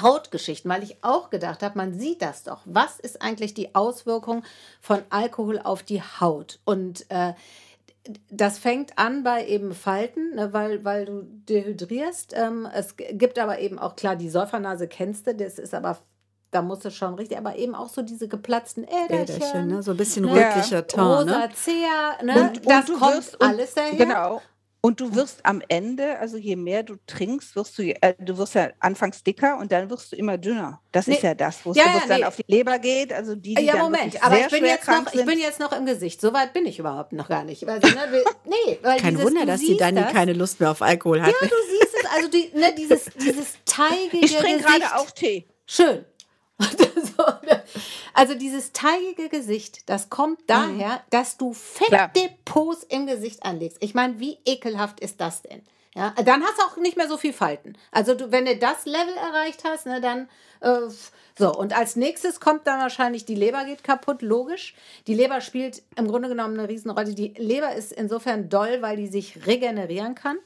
[0.00, 2.60] Hautgeschichten, weil ich auch gedacht habe, man sieht das doch.
[2.64, 4.44] Was ist eigentlich die Auswirkung
[4.80, 6.60] von Alkohol auf die Haut?
[6.64, 7.34] Und äh,
[8.30, 12.34] das fängt an bei eben Falten, ne, weil, weil du dehydrierst.
[12.36, 15.98] Ähm, es gibt aber eben auch, klar, die Säufernase kennst du, das ist aber
[16.50, 19.36] da musst du schon richtig, aber eben auch so diese geplatzten Äderchen.
[19.36, 19.82] Äderchen ne?
[19.82, 20.82] So ein bisschen rötlicher ja.
[20.82, 21.26] Ton.
[21.26, 21.34] Ne?
[21.34, 22.34] Rosacea, ne?
[22.34, 23.94] Und, und das kommt wirst, alles daher.
[23.94, 24.42] Genau.
[24.82, 28.54] Und du wirst am Ende, also je mehr du trinkst, wirst du, äh, du wirst
[28.54, 30.80] ja anfangs dicker und dann wirst du immer dünner.
[30.90, 31.16] Das nee.
[31.16, 32.24] ist ja das, wo es ja, ja, dann nee.
[32.24, 33.12] auf die Leber geht.
[33.12, 35.84] Also die, die ja, Moment, aber ich bin, jetzt noch, ich bin jetzt noch im
[35.84, 36.20] Gesicht.
[36.20, 37.66] So weit bin ich überhaupt noch gar nicht.
[37.66, 37.90] Weil, ne,
[38.46, 41.28] nee, weil Kein dieses, Wunder, dass die Dani das, keine Lust mehr auf Alkohol hat.
[41.28, 42.10] Ja, du siehst es.
[42.16, 45.46] Also die, ne, dieses, dieses teigige Ich trinke gerade auch Tee.
[45.66, 46.06] Schön.
[48.14, 50.46] also dieses teigige Gesicht, das kommt mhm.
[50.46, 53.78] daher, dass du Fettdepots im Gesicht anlegst.
[53.80, 55.62] Ich meine, wie ekelhaft ist das denn?
[55.94, 57.76] Ja, dann hast du auch nicht mehr so viel Falten.
[57.90, 60.28] Also du, wenn du das Level erreicht hast, ne, dann
[60.60, 60.88] äh,
[61.36, 61.52] so.
[61.52, 64.74] Und als nächstes kommt dann wahrscheinlich die Leber geht kaputt, logisch.
[65.06, 67.14] Die Leber spielt im Grunde genommen eine Riesenrolle.
[67.14, 70.38] Die Leber ist insofern doll, weil die sich regenerieren kann.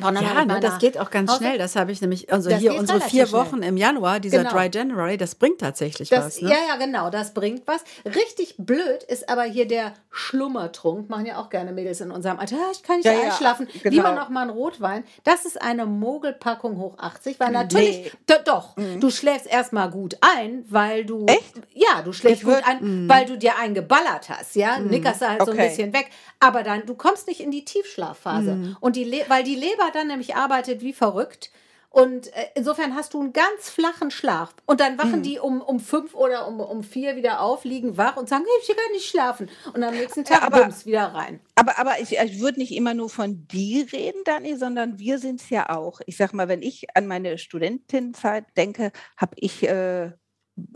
[0.00, 1.58] Ja, ne, das geht auch ganz Hause schnell.
[1.58, 4.50] Das habe ich nämlich, also das hier unsere vier Wochen im Januar, dieser genau.
[4.50, 6.42] Dry January, das bringt tatsächlich das, was.
[6.42, 6.50] Ne?
[6.50, 7.82] Ja, ja, genau, das bringt was.
[8.04, 11.08] Richtig blöd ist aber hier der Schlummertrunk.
[11.08, 12.56] Machen ja auch gerne Mädels in unserem Alter.
[12.72, 13.68] Ich kann nicht ja, einschlafen.
[13.72, 13.96] Ja, genau.
[13.96, 15.04] Lieber noch mal einen Rotwein.
[15.24, 18.34] Das ist eine Mogelpackung hoch 80, weil natürlich, nee.
[18.44, 19.00] doch, mhm.
[19.00, 21.24] du schläfst erstmal gut ein, weil du.
[21.26, 21.54] Echt?
[21.72, 23.08] Ja, du schläfst ich gut ein, mhm.
[23.08, 24.56] weil du dir einen geballert hast.
[24.56, 24.88] Ja, mhm.
[24.88, 25.50] nickerst du halt okay.
[25.50, 26.10] so ein bisschen weg.
[26.38, 28.52] Aber dann, du kommst nicht in die Tiefschlafphase.
[28.56, 28.76] Mhm.
[28.80, 31.50] Und die, weil die Leber dann nämlich arbeitet wie verrückt.
[31.96, 34.54] Und äh, insofern hast du einen ganz flachen Schlaf.
[34.66, 35.22] Und dann wachen mhm.
[35.22, 38.62] die um, um fünf oder um, um vier wieder auf, liegen wach und sagen, hey,
[38.62, 39.48] ich gar nicht schlafen.
[39.72, 41.40] Und am nächsten Tag ja, aber, bums, wieder rein.
[41.54, 45.40] Aber, aber ich, ich würde nicht immer nur von dir reden, Dani, sondern wir sind
[45.40, 46.00] es ja auch.
[46.04, 50.12] Ich sag mal, wenn ich an meine Studentenzeit denke, habe ich äh,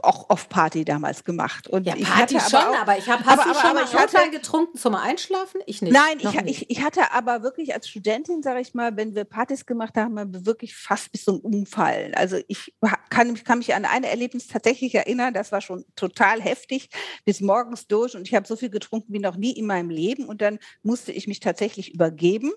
[0.03, 1.67] auch auf Party damals gemacht.
[1.67, 3.93] Und ja, Party schon, aber, auch, aber ich habe, hast aber, du schon aber, mal
[3.93, 5.61] hatte, getrunken zum Einschlafen?
[5.65, 5.93] Ich nicht.
[5.93, 9.65] Nein, ich, ich, ich, hatte aber wirklich als Studentin, sage ich mal, wenn wir Partys
[9.65, 12.15] gemacht haben, haben wir wirklich fast bis zum Umfallen.
[12.15, 12.75] Also ich
[13.09, 16.91] kann, kann mich an ein Erlebnis tatsächlich erinnern, das war schon total heftig,
[17.25, 20.27] bis morgens durch und ich habe so viel getrunken wie noch nie in meinem Leben
[20.27, 22.53] und dann musste ich mich tatsächlich übergeben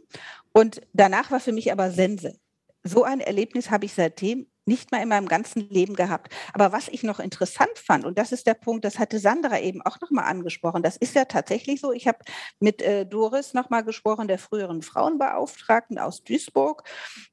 [0.51, 2.37] und danach war für mich aber Sense.
[2.83, 6.33] So ein Erlebnis habe ich seitdem nicht mal in meinem ganzen Leben gehabt.
[6.53, 9.81] Aber was ich noch interessant fand, und das ist der Punkt, das hatte Sandra eben
[9.81, 11.91] auch nochmal angesprochen, das ist ja tatsächlich so.
[11.91, 12.19] Ich habe
[12.59, 16.83] mit äh, Doris nochmal gesprochen, der früheren Frauenbeauftragten aus Duisburg.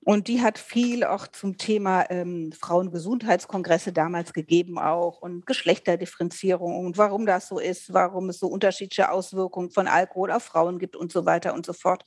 [0.05, 6.99] Und die hat viel auch zum Thema ähm, Frauengesundheitskongresse damals gegeben auch und Geschlechterdifferenzierung und
[6.99, 11.13] warum das so ist, warum es so unterschiedliche Auswirkungen von Alkohol auf Frauen gibt und
[11.13, 12.05] so weiter und so fort.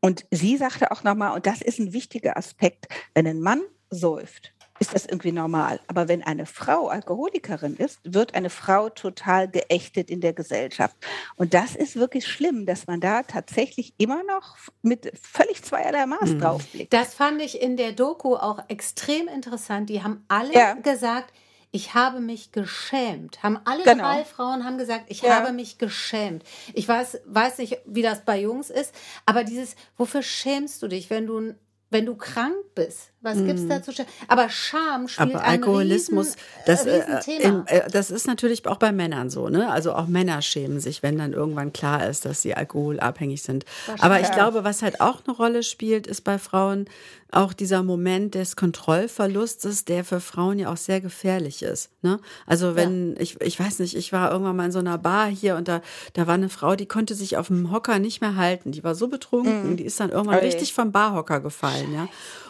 [0.00, 4.52] Und sie sagte auch nochmal, und das ist ein wichtiger Aspekt, wenn ein Mann säuft,
[4.78, 5.80] ist das irgendwie normal.
[5.86, 10.96] Aber wenn eine Frau Alkoholikerin ist, wird eine Frau total geächtet in der Gesellschaft.
[11.36, 16.30] Und das ist wirklich schlimm, dass man da tatsächlich immer noch mit völlig zweierlei Maß
[16.30, 16.40] mhm.
[16.40, 16.92] draufblickt.
[16.92, 19.88] Das fand ich in der Doku auch extrem interessant.
[19.90, 20.74] Die haben alle ja.
[20.74, 21.32] gesagt,
[21.70, 23.42] ich habe mich geschämt.
[23.42, 24.04] Haben alle genau.
[24.04, 25.34] drei Frauen haben gesagt, ich ja.
[25.34, 26.44] habe mich geschämt.
[26.72, 28.94] Ich weiß, weiß nicht, wie das bei Jungs ist,
[29.26, 31.54] aber dieses, wofür schämst du dich, wenn du
[31.90, 33.46] wenn du krank bist, was mm.
[33.46, 33.92] gibt's da zu
[34.26, 37.02] Aber Scham spielt Aber Alkoholismus, riesen, das, äh,
[37.40, 39.70] in, äh, das ist natürlich auch bei Männern so, ne?
[39.70, 43.64] Also auch Männer schämen sich, wenn dann irgendwann klar ist, dass sie alkoholabhängig sind.
[44.00, 46.86] Aber ich glaube, was halt auch eine Rolle spielt, ist bei Frauen
[47.30, 51.90] auch dieser Moment des Kontrollverlustes, der für Frauen ja auch sehr gefährlich ist.
[52.02, 52.20] Ne?
[52.46, 53.20] Also wenn, ja.
[53.20, 55.82] ich, ich weiß nicht, ich war irgendwann mal in so einer Bar hier und da,
[56.14, 58.72] da war eine Frau, die konnte sich auf dem Hocker nicht mehr halten.
[58.72, 59.76] Die war so betrunken, mm.
[59.76, 60.46] die ist dann irgendwann okay.
[60.46, 62.08] richtig vom Barhocker gefallen, ja.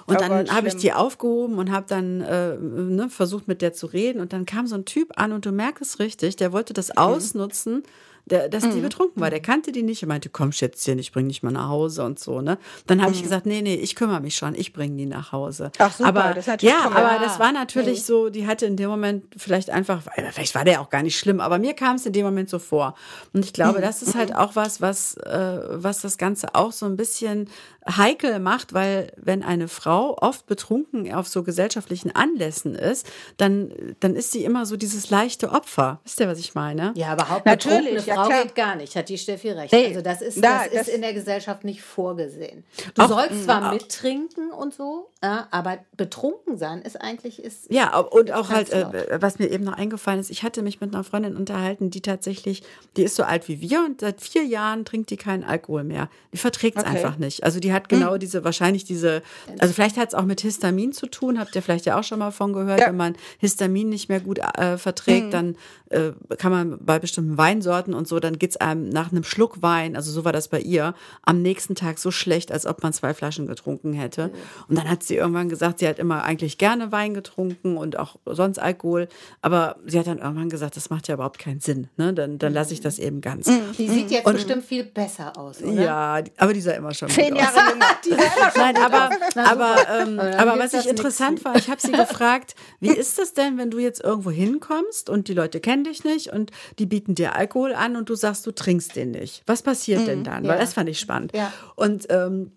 [0.09, 3.87] Und dann habe ich die aufgehoben und habe dann äh, ne, versucht, mit der zu
[3.87, 4.21] reden.
[4.21, 6.89] Und dann kam so ein Typ an und du merkst es richtig, der wollte das
[6.89, 6.99] mhm.
[6.99, 7.83] ausnutzen,
[8.29, 8.75] der, dass mhm.
[8.75, 9.31] die betrunken war.
[9.31, 12.19] Der kannte die nicht und meinte, komm Schätzchen, ich bring dich mal nach Hause und
[12.19, 12.41] so.
[12.41, 12.59] Ne?
[12.87, 13.17] Dann habe mhm.
[13.17, 15.71] ich gesagt, nee, nee, ich kümmere mich schon, ich bringe die nach Hause.
[15.79, 18.91] Ach super, aber, das hat ja, aber das war natürlich so, die hatte in dem
[18.91, 22.13] Moment vielleicht einfach, vielleicht war der auch gar nicht schlimm, aber mir kam es in
[22.13, 22.95] dem Moment so vor.
[23.33, 23.83] Und ich glaube, mhm.
[23.83, 27.49] das ist halt auch was, was, äh, was das Ganze auch so ein bisschen
[27.89, 34.15] heikel macht, weil wenn eine Frau oft betrunken auf so gesellschaftlichen Anlässen ist, dann, dann
[34.15, 36.01] ist sie immer so dieses leichte Opfer.
[36.05, 36.93] Wisst ihr, was ich meine?
[36.95, 38.07] Ja, überhaupt natürlich.
[38.07, 38.43] Ja, Frau klar.
[38.43, 39.73] geht gar nicht, hat die Steffi recht.
[39.73, 42.65] Nee, also das ist, da, das, das ist in der Gesellschaft nicht vorgesehen.
[42.95, 43.73] Du auch, sollst zwar auch.
[43.73, 49.21] mittrinken und so, ja, aber betrunken sein ist eigentlich ist ja und auch halt äh,
[49.21, 52.63] was mir eben noch eingefallen ist ich hatte mich mit einer Freundin unterhalten die tatsächlich
[52.97, 56.09] die ist so alt wie wir und seit vier Jahren trinkt die keinen Alkohol mehr
[56.33, 56.97] die verträgt es okay.
[56.97, 58.19] einfach nicht also die hat genau mhm.
[58.19, 59.23] diese wahrscheinlich diese
[59.59, 62.19] also vielleicht hat es auch mit Histamin zu tun habt ihr vielleicht ja auch schon
[62.19, 62.89] mal von gehört ja.
[62.89, 65.31] wenn man Histamin nicht mehr gut äh, verträgt mhm.
[65.31, 65.57] dann
[65.91, 69.63] äh, kann man bei bestimmten Weinsorten und so dann geht es einem nach einem Schluck
[69.63, 72.93] Wein also so war das bei ihr am nächsten Tag so schlecht als ob man
[72.93, 74.33] zwei Flaschen getrunken hätte mhm.
[74.69, 78.17] und dann hat sie irgendwann gesagt, sie hat immer eigentlich gerne Wein getrunken und auch
[78.25, 79.09] sonst Alkohol.
[79.43, 81.89] Aber sie hat dann irgendwann gesagt, das macht ja überhaupt keinen Sinn.
[81.97, 82.15] Ne?
[82.15, 83.47] Dann, dann lasse ich das eben ganz.
[83.47, 83.73] Mhm.
[83.77, 85.83] Die sieht jetzt und, bestimmt viel besser aus, oder?
[85.83, 87.68] Ja, aber die sah immer schon Zehn Jahre.
[88.57, 93.19] Nein, aber, aber, ähm, aber was ich interessant war, ich habe sie gefragt, wie ist
[93.19, 96.87] es denn, wenn du jetzt irgendwo hinkommst und die Leute kennen dich nicht und die
[96.87, 99.43] bieten dir Alkohol an und du sagst, du trinkst den nicht.
[99.47, 100.45] Was passiert mhm, denn dann?
[100.45, 100.53] Ja.
[100.53, 101.33] Weil das fand ich spannend.
[101.35, 101.53] Ja.
[101.77, 102.53] Und ähm,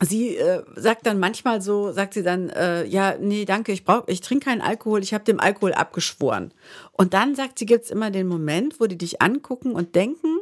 [0.00, 4.10] sie äh, sagt dann manchmal so, sagt sie dann, äh, ja, nee, danke, ich brauche,
[4.10, 6.52] ich trinke keinen Alkohol, ich habe dem Alkohol abgeschworen.
[6.92, 10.38] Und dann sagt sie, gibt's immer den Moment, wo die dich angucken und denken,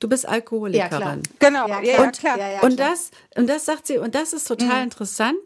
[0.00, 0.90] du bist Alkoholikerin.
[0.90, 1.18] Ja, klar.
[1.38, 1.84] Genau, Ja, klar.
[1.84, 2.38] ja, klar.
[2.38, 2.90] Ja, ja, und klar.
[2.90, 5.38] das, und das sagt sie, und das ist total interessant.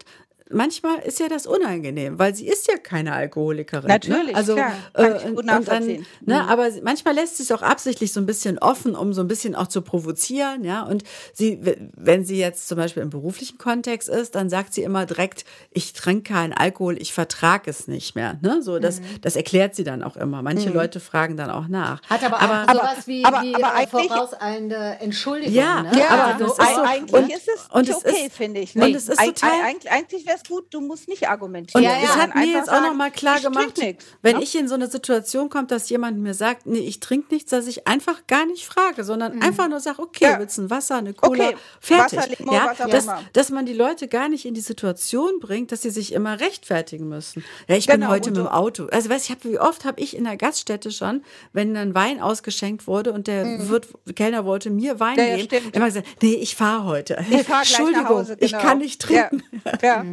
[0.49, 3.87] Manchmal ist ja das unangenehm, weil sie ist ja keine Alkoholikerin.
[3.87, 4.35] Natürlich, ne?
[4.35, 4.71] also, klar.
[4.93, 6.05] Kann ich äh, gut und dann, nachvollziehen.
[6.25, 9.21] ne, aber sie- manchmal lässt sie es auch absichtlich so ein bisschen offen, um so
[9.21, 10.83] ein bisschen auch zu provozieren, ja.
[10.83, 11.03] Und
[11.33, 11.59] sie,
[11.95, 15.93] wenn sie jetzt zum Beispiel im beruflichen Kontext ist, dann sagt sie immer direkt, ich
[15.93, 18.37] trinke keinen Alkohol, ich vertrage es nicht mehr.
[18.41, 18.61] Ne?
[18.61, 19.21] So, das, Mhm.
[19.21, 20.41] das erklärt sie dann auch immer.
[20.41, 22.01] Manche Leute fragen dann auch nach.
[22.09, 25.53] Hat aber, aber auch sowas wie, aber- wie aber äh, eigentlich- vorauseilende Entschuldigung.
[25.53, 25.91] Ja, ne?
[25.97, 28.75] Ja, aber also das ist so- eigentlich und- ist es und okay, finde ich.
[28.75, 31.83] und es ist Eig- total- Eigentlich, eigentlich es gut, du musst nicht argumentieren.
[31.83, 32.03] Und Ja, ja.
[32.05, 34.43] es hat mir jetzt auch sagen, noch mal klar ich gemacht, nix, wenn ne?
[34.43, 37.67] ich in so eine Situation komme, dass jemand mir sagt, nee, ich trinke nichts, dass
[37.67, 40.31] ich einfach gar nicht frage, sondern einfach nur sage, okay, Mhm.
[40.31, 40.39] Ja.
[40.39, 42.19] willst du ein Wasser, eine Cola, Okay, fertig.
[42.19, 45.39] Wasser, Limo, ja, was auch dass, dass man die Leute gar nicht in die Situation
[45.39, 47.43] bringt, dass sie sich immer rechtfertigen müssen.
[47.67, 48.87] Ja, ich bin Genau, heute und mit dem Auto.
[48.91, 52.87] Also weißt, ich wie oft habe ich in der Gaststätte schon, wenn dann Wein ausgeschenkt
[52.87, 55.19] wurde und der Wirt, Kellner wollte mir Wein Mhm.
[55.39, 57.23] Ja, geben, immer gesagt, nee, ich fahre heute.
[57.29, 58.63] Ich fahr Entschuldigung, Hause, ich genau.
[58.63, 59.43] kann nicht trinken.
[59.81, 60.05] Ja, ja.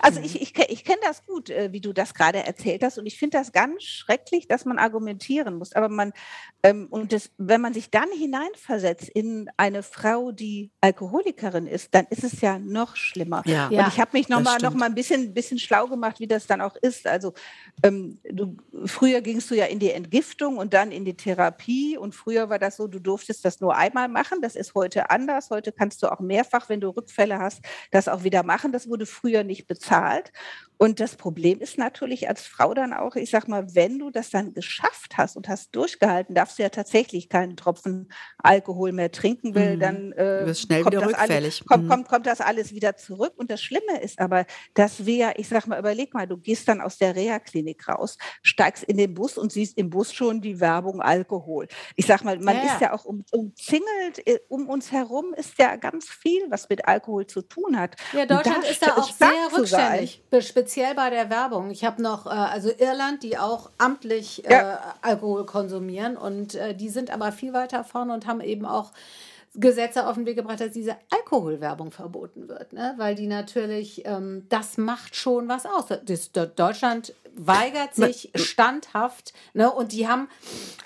[0.00, 2.98] Also ich, ich, ich kenne das gut, äh, wie du das gerade erzählt hast.
[2.98, 5.72] Und ich finde das ganz schrecklich, dass man argumentieren muss.
[5.72, 6.12] Aber man,
[6.62, 12.06] ähm, und das, wenn man sich dann hineinversetzt in eine Frau, die Alkoholikerin ist, dann
[12.10, 13.42] ist es ja noch schlimmer.
[13.46, 13.66] Ja.
[13.66, 16.20] Und Ja, ich habe mich noch das mal, noch mal ein bisschen, bisschen schlau gemacht,
[16.20, 17.06] wie das dann auch ist.
[17.06, 17.34] Also
[17.82, 21.96] ähm, du, früher gingst du ja in die Entgiftung und dann in die Therapie.
[21.98, 24.40] Und früher war das so, du durftest das nur einmal machen.
[24.40, 25.50] Das ist heute anders.
[25.50, 28.72] Heute kannst du auch mehrfach, wenn du Rückfälle hast, das auch wieder machen.
[28.72, 30.32] Das wurde früher nicht bezahlt.
[30.78, 34.28] Und das Problem ist natürlich als Frau dann auch, ich sag mal, wenn du das
[34.28, 39.54] dann geschafft hast und hast durchgehalten, darfst du ja tatsächlich keinen Tropfen Alkohol mehr trinken
[39.54, 39.80] will, Mhm.
[39.80, 40.44] dann äh,
[40.82, 41.88] kommt das alles- kommt, Mhm.
[41.88, 43.32] kommt, kommt das alles wieder zurück.
[43.36, 46.82] Und das Schlimme ist aber, dass wir, ich sag mal, überleg mal, du gehst dann
[46.82, 51.00] aus der Reha-Klinik raus, steigst in den Bus und siehst im Bus schon die Werbung
[51.00, 51.68] Alkohol.
[51.94, 55.58] Ich sag mal, man Ja, ist ja auch um, umzingelt, äh, um uns herum ist
[55.58, 57.96] ja ganz viel, was mit Alkohol zu tun hat.
[58.12, 61.70] Ja, Deutschland da ist da auch stark sehr rückständig, speziell bei der Werbung.
[61.70, 64.74] Ich habe noch, äh, also Irland, die auch amtlich Ja.
[64.74, 68.92] äh, Alkohol konsumieren und äh, die sind aber viel weiter vorne und haben eben auch
[69.58, 72.94] Gesetze auf den Weg gebracht, dass diese Alkoholwerbung verboten wird, ne?
[72.98, 75.86] weil die natürlich, ähm, das macht schon was aus.
[76.04, 79.70] Das, Deutschland weigert sich standhaft ne?
[79.70, 80.28] und die haben,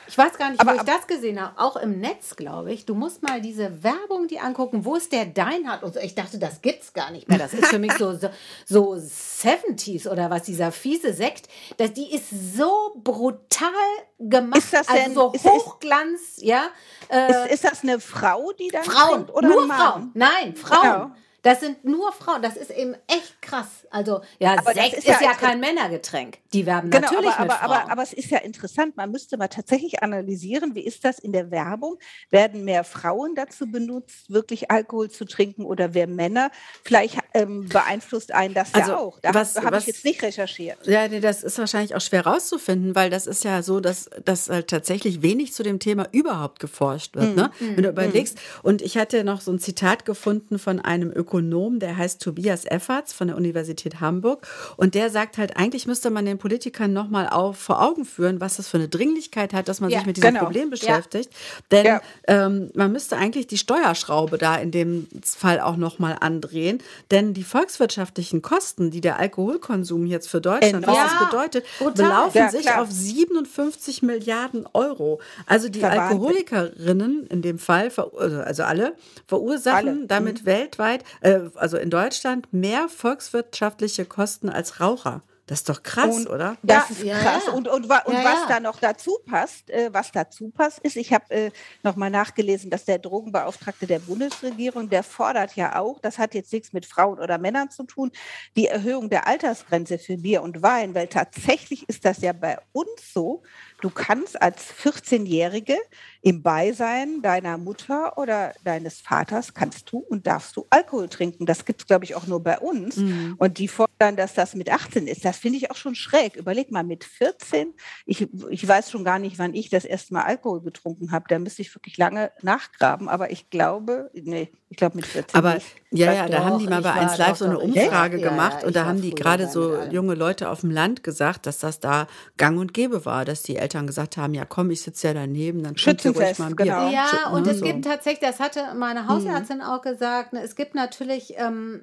[0.08, 2.86] ich weiß gar nicht, Aber- wo ich das gesehen habe, auch im Netz, glaube ich,
[2.86, 6.00] du musst mal diese Werbung die angucken, wo ist der Deinhard und so.
[6.00, 7.38] Ich dachte, das gibt's gar nicht mehr.
[7.38, 8.28] Das ist für mich so, so,
[8.66, 11.48] so 70s oder was, dieser fiese Sekt.
[11.76, 13.70] Das, die ist so brutal
[14.18, 16.64] gemacht, Ist das denn- also so ist- ist- Hochglanz, ja.
[17.08, 19.66] Äh, Ist, ist das eine Frau, die dann Frauen, trinkt oder nur?
[19.66, 20.10] Frauen.
[20.14, 20.82] Nein, Frauen.
[20.82, 21.10] Genau.
[21.42, 22.42] Das sind nur Frauen.
[22.42, 23.86] Das ist eben echt krass.
[23.90, 26.38] Also, ja, Aber Sekt ist ist ja ja, inter- kein Männergetränk.
[26.52, 27.82] Die werben Genau, natürlich aber, mit aber, Frauen.
[27.82, 28.96] aber, aber es ist ja interessant.
[28.96, 31.96] Man müsste mal tatsächlich analysieren, wie ist das in der Werbung?
[32.30, 36.50] Werden mehr Frauen dazu benutzt, wirklich Alkohol zu trinken oder wer Männer?
[36.84, 39.18] Vielleicht ähm, beeinflusst einen das Also, ja auch.
[39.20, 40.86] Da habe ich jetzt nicht recherchiert.
[40.86, 44.48] Ja, nee, das ist wahrscheinlich auch schwer rauszufinden, weil das ist ja so, dass, dass
[44.50, 47.36] halt tatsächlich wenig zu dem Thema überhaupt geforscht wird.
[47.36, 47.50] Ne?
[47.60, 51.96] Wenn du überlegst, und ich hatte noch so ein Zitat gefunden von einem Ökonom, der
[51.96, 54.46] heißt Tobias Efferts von der Universität Hamburg.
[54.76, 58.68] Und der sagt halt, eigentlich müsste man den Politikern nochmal vor Augen führen, was das
[58.68, 60.44] für eine Dringlichkeit hat, dass man Ja, sich mit diesem genau.
[60.44, 61.30] Problem beschäftigt.
[61.70, 62.00] Denn Ja.
[62.28, 66.82] ähm, man müsste eigentlich die Steuerschraube da in dem Fall auch nochmal andrehen.
[67.10, 71.92] Denn die volkswirtschaftlichen Kosten, die der Alkoholkonsum jetzt für Deutschland, was das Ja, bedeutet, brutal.
[72.04, 75.20] belaufen Ja, sich auf 57 Milliarden Euro.
[75.46, 75.88] Also die ja.
[75.90, 78.94] Alkoholikerinnen in dem Fall, also alle,
[79.26, 80.08] verursachen Alle, mhm.
[80.08, 82.88] damit weltweit, äh, also in Deutschland, mehr
[83.20, 85.22] volkswirtschaftliche Kosten als Raucher.
[85.46, 86.56] Das ist doch krass, Und oder?
[86.62, 87.42] Das Ja, ist ja, krass.
[87.48, 87.52] ja.
[87.52, 88.46] Und, und, und Ja, was ja.
[88.46, 91.50] da noch dazu passt, äh, was dazu passt, ist, ich habe äh,
[91.82, 96.72] nochmal nachgelesen, dass der Drogenbeauftragte der Bundesregierung, der fordert ja auch, das hat jetzt nichts
[96.72, 98.12] mit Frauen oder Männern zu tun,
[98.54, 103.12] die Erhöhung der Altersgrenze für Bier und Wein, weil tatsächlich ist das ja bei uns
[103.12, 103.42] so,
[103.80, 105.76] du kannst als 14-Jährige
[106.22, 111.46] im Beisein deiner Mutter oder deines Vaters kannst du und darfst du Alkohol trinken.
[111.46, 112.98] Das gibt es, glaube ich, auch nur bei uns.
[113.38, 115.24] Und die fordern, dass das mit 18 ist.
[115.24, 116.36] Das finde ich auch schon schräg.
[116.36, 117.72] Überleg mal, mit 14,
[118.04, 121.24] ich, ich weiß schon gar nicht, wann ich das erste Mal Alkohol getrunken habe.
[121.28, 123.08] Da müsste ich wirklich lange nachgraben.
[123.08, 125.66] Aber ich glaube, nee, ich glaube mit 14 Aber nicht.
[125.90, 128.24] ja, ja, Doch, da haben die mal bei war 1 Live so eine Umfrage ja,
[128.24, 131.46] ja, gemacht ich und da haben die gerade so junge Leute auf dem Land gesagt,
[131.46, 132.06] dass das da
[132.36, 135.62] gang und gäbe war, dass die Eltern gesagt haben, ja komm, ich sitze ja daneben,
[135.62, 136.66] dann ruhig Schützenfest, mal ein Bier.
[136.66, 136.90] genau.
[136.90, 137.64] Ja, und ne, es so.
[137.64, 141.82] gibt tatsächlich, das hatte meine Hausärztin auch gesagt, ne, es gibt natürlich, ähm,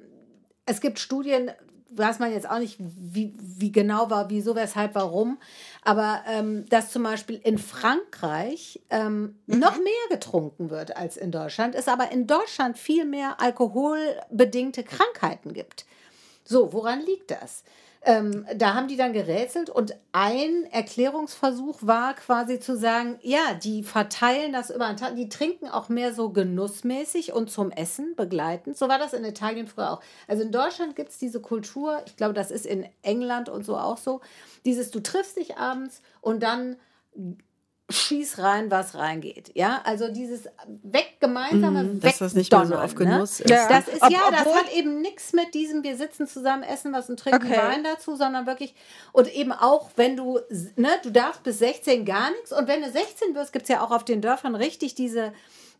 [0.66, 1.50] es gibt Studien,
[1.90, 5.38] weiß man jetzt auch nicht, wie, wie genau war, wieso, weshalb, warum.
[5.82, 9.58] Aber ähm, dass zum Beispiel in Frankreich ähm, mhm.
[9.58, 15.54] noch mehr getrunken wird als in Deutschland, es aber in Deutschland viel mehr alkoholbedingte Krankheiten
[15.54, 15.86] gibt.
[16.44, 17.62] So, woran liegt das?
[18.02, 23.82] Ähm, da haben die dann gerätselt und ein Erklärungsversuch war quasi zu sagen, ja, die
[23.82, 28.78] verteilen das über einen Tag, die trinken auch mehr so genussmäßig und zum Essen begleitend.
[28.78, 30.02] So war das in Italien früher auch.
[30.28, 33.76] Also in Deutschland gibt es diese Kultur, ich glaube, das ist in England und so
[33.76, 34.20] auch so,
[34.64, 36.76] dieses, du triffst dich abends und dann
[37.90, 39.50] schieß rein, was reingeht.
[39.54, 40.44] Ja, also dieses
[40.82, 43.06] weg gemeinsame mm, Dass das nicht mehr so auf ne?
[43.06, 43.46] Genuss ne?
[43.46, 43.50] ist.
[43.50, 43.68] Ja.
[43.68, 47.08] Das ist Ob, ja, das hat eben nichts mit diesem, wir sitzen zusammen, essen was
[47.08, 47.56] und trinken okay.
[47.56, 48.74] Wein dazu, sondern wirklich
[49.12, 50.38] und eben auch, wenn du,
[50.76, 53.82] ne, du darfst bis 16 gar nichts und wenn du 16 wirst, gibt es ja
[53.82, 55.32] auch auf den Dörfern richtig diese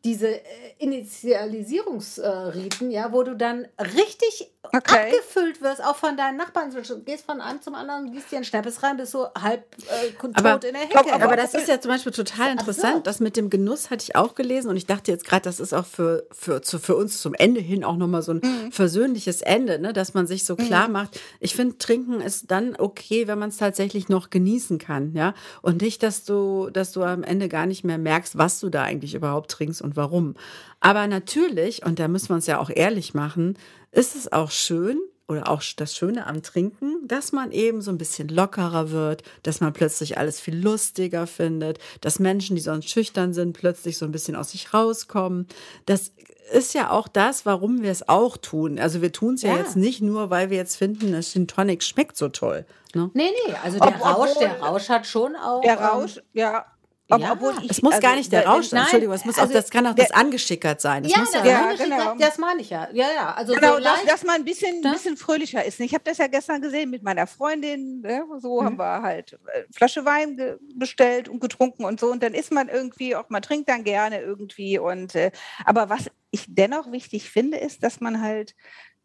[0.05, 0.41] diese äh,
[0.79, 3.67] Initialisierungsriten, ja, wo du dann
[3.97, 5.13] richtig okay.
[5.13, 6.71] abgefüllt wirst, auch von deinen Nachbarn.
[6.73, 10.11] Du gehst von einem zum anderen, gießt dir einen Schnappes rein, bist so halb äh,
[10.13, 10.99] tot aber, in der Hecke.
[11.15, 13.07] Aber, aber das ist ja zum Beispiel total interessant.
[13.07, 15.73] Das mit dem Genuss hatte ich auch gelesen und ich dachte jetzt gerade, das ist
[15.73, 18.73] auch für, für, zu, für uns zum Ende hin auch nochmal so ein mhm.
[18.73, 19.93] versöhnliches Ende, ne?
[19.93, 20.93] dass man sich so klar mhm.
[20.93, 21.21] macht.
[21.41, 25.35] Ich finde, Trinken ist dann okay, wenn man es tatsächlich noch genießen kann, ja.
[25.63, 28.83] Und nicht, dass du, dass du am Ende gar nicht mehr merkst, was du da
[28.83, 30.35] eigentlich überhaupt trinkst und warum.
[30.81, 33.57] Aber natürlich, und da müssen wir uns ja auch ehrlich machen,
[33.93, 34.99] ist es auch schön,
[35.29, 39.61] oder auch das Schöne am Trinken, dass man eben so ein bisschen lockerer wird, dass
[39.61, 44.11] man plötzlich alles viel lustiger findet, dass Menschen, die sonst schüchtern sind, plötzlich so ein
[44.11, 45.47] bisschen aus sich rauskommen.
[45.85, 46.13] Das
[46.51, 48.79] ist ja auch das, warum wir es auch tun.
[48.79, 49.51] Also wir tun es ja.
[49.51, 49.59] ja.
[49.59, 52.65] jetzt nicht nur, weil wir jetzt finden, das Gin Tonic schmeckt so toll.
[52.95, 53.11] Ne?
[53.13, 55.61] Nee, nee, also der Ob, Rausch, der Rausch hat schon auch.
[55.61, 56.65] Der Rausch, ähm, ja,
[57.11, 57.33] ob, ja.
[57.33, 58.83] Obwohl ich, es muss also, gar nicht der Rausch sein.
[58.83, 61.05] Entschuldigung, es muss also, auch, das kann auch der, das angeschickert sein.
[61.05, 62.15] Das ja, muss ja, ja genau.
[62.17, 62.89] das meine ich ja.
[62.93, 63.35] Ja, ja.
[63.35, 64.93] Also genau, so dass, dass, man ein bisschen, ne?
[64.93, 65.81] bisschen fröhlicher ist.
[65.81, 68.03] Ich habe das ja gestern gesehen mit meiner Freundin.
[68.03, 68.25] Ne?
[68.41, 68.67] So mhm.
[68.67, 70.39] haben wir halt äh, Flasche Wein
[70.75, 72.11] bestellt und getrunken und so.
[72.11, 74.79] Und dann ist man irgendwie auch, man trinkt dann gerne irgendwie.
[74.79, 75.31] Und äh,
[75.65, 78.55] aber was ich dennoch wichtig finde, ist, dass man halt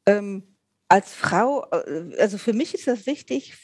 [0.05, 0.57] ähm,
[0.89, 3.55] als Frau, äh, also für mich ist das wichtig,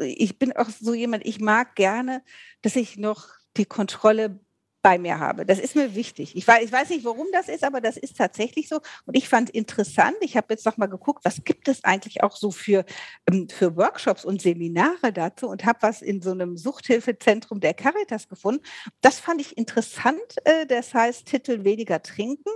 [0.00, 2.22] ich bin auch so jemand, ich mag gerne,
[2.62, 4.40] dass ich noch die Kontrolle
[4.84, 5.46] bei mir habe.
[5.46, 6.36] Das ist mir wichtig.
[6.36, 8.80] Ich weiß, ich weiß nicht, warum das ist, aber das ist tatsächlich so.
[9.06, 12.36] Und ich fand interessant, ich habe jetzt noch mal geguckt, was gibt es eigentlich auch
[12.36, 12.84] so für,
[13.26, 18.28] ähm, für Workshops und Seminare dazu und habe was in so einem Suchthilfezentrum der Caritas
[18.28, 18.62] gefunden.
[19.00, 20.20] Das fand ich interessant.
[20.44, 22.50] Äh, das heißt Titel Weniger trinken.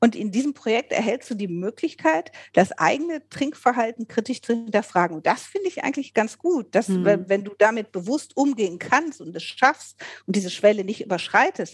[0.00, 5.18] Und in diesem Projekt erhältst du die Möglichkeit, das eigene Trinkverhalten kritisch zu hinterfragen.
[5.18, 7.28] Und das finde ich eigentlich ganz gut, dass mhm.
[7.28, 11.73] wenn du damit bewusst umgehen kannst und es schaffst und diese Schwelle nicht überschreitest,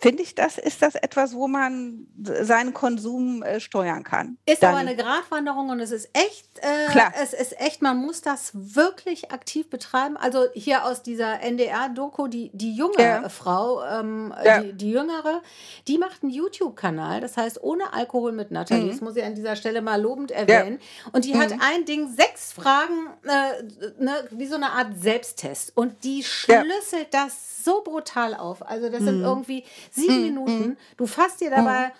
[0.00, 4.38] finde ich, das ist das etwas, wo man seinen Konsum äh, steuern kann.
[4.46, 7.12] Ist Dann, aber eine Gratwanderung und es ist echt, äh, Klar.
[7.20, 10.16] es ist echt, man muss das wirklich aktiv betreiben.
[10.16, 13.28] Also hier aus dieser NDR-Doku, die, die junge ja.
[13.28, 14.60] Frau, ähm, ja.
[14.60, 15.42] die, die jüngere,
[15.88, 18.90] die macht einen YouTube-Kanal, das heißt ohne Alkohol mit Nathalie, mhm.
[18.90, 20.78] das muss ich an dieser Stelle mal lobend erwähnen.
[20.80, 21.10] Ja.
[21.12, 21.40] Und die mhm.
[21.40, 25.76] hat ein Ding, sechs Fragen, äh, ne, wie so eine Art Selbsttest.
[25.76, 28.66] Und die schlüsselt das so brutal auf.
[28.66, 29.06] Also das mhm.
[29.06, 30.22] sind irgendwie sieben mhm.
[30.22, 30.76] Minuten.
[30.96, 31.92] Du fasst dir dabei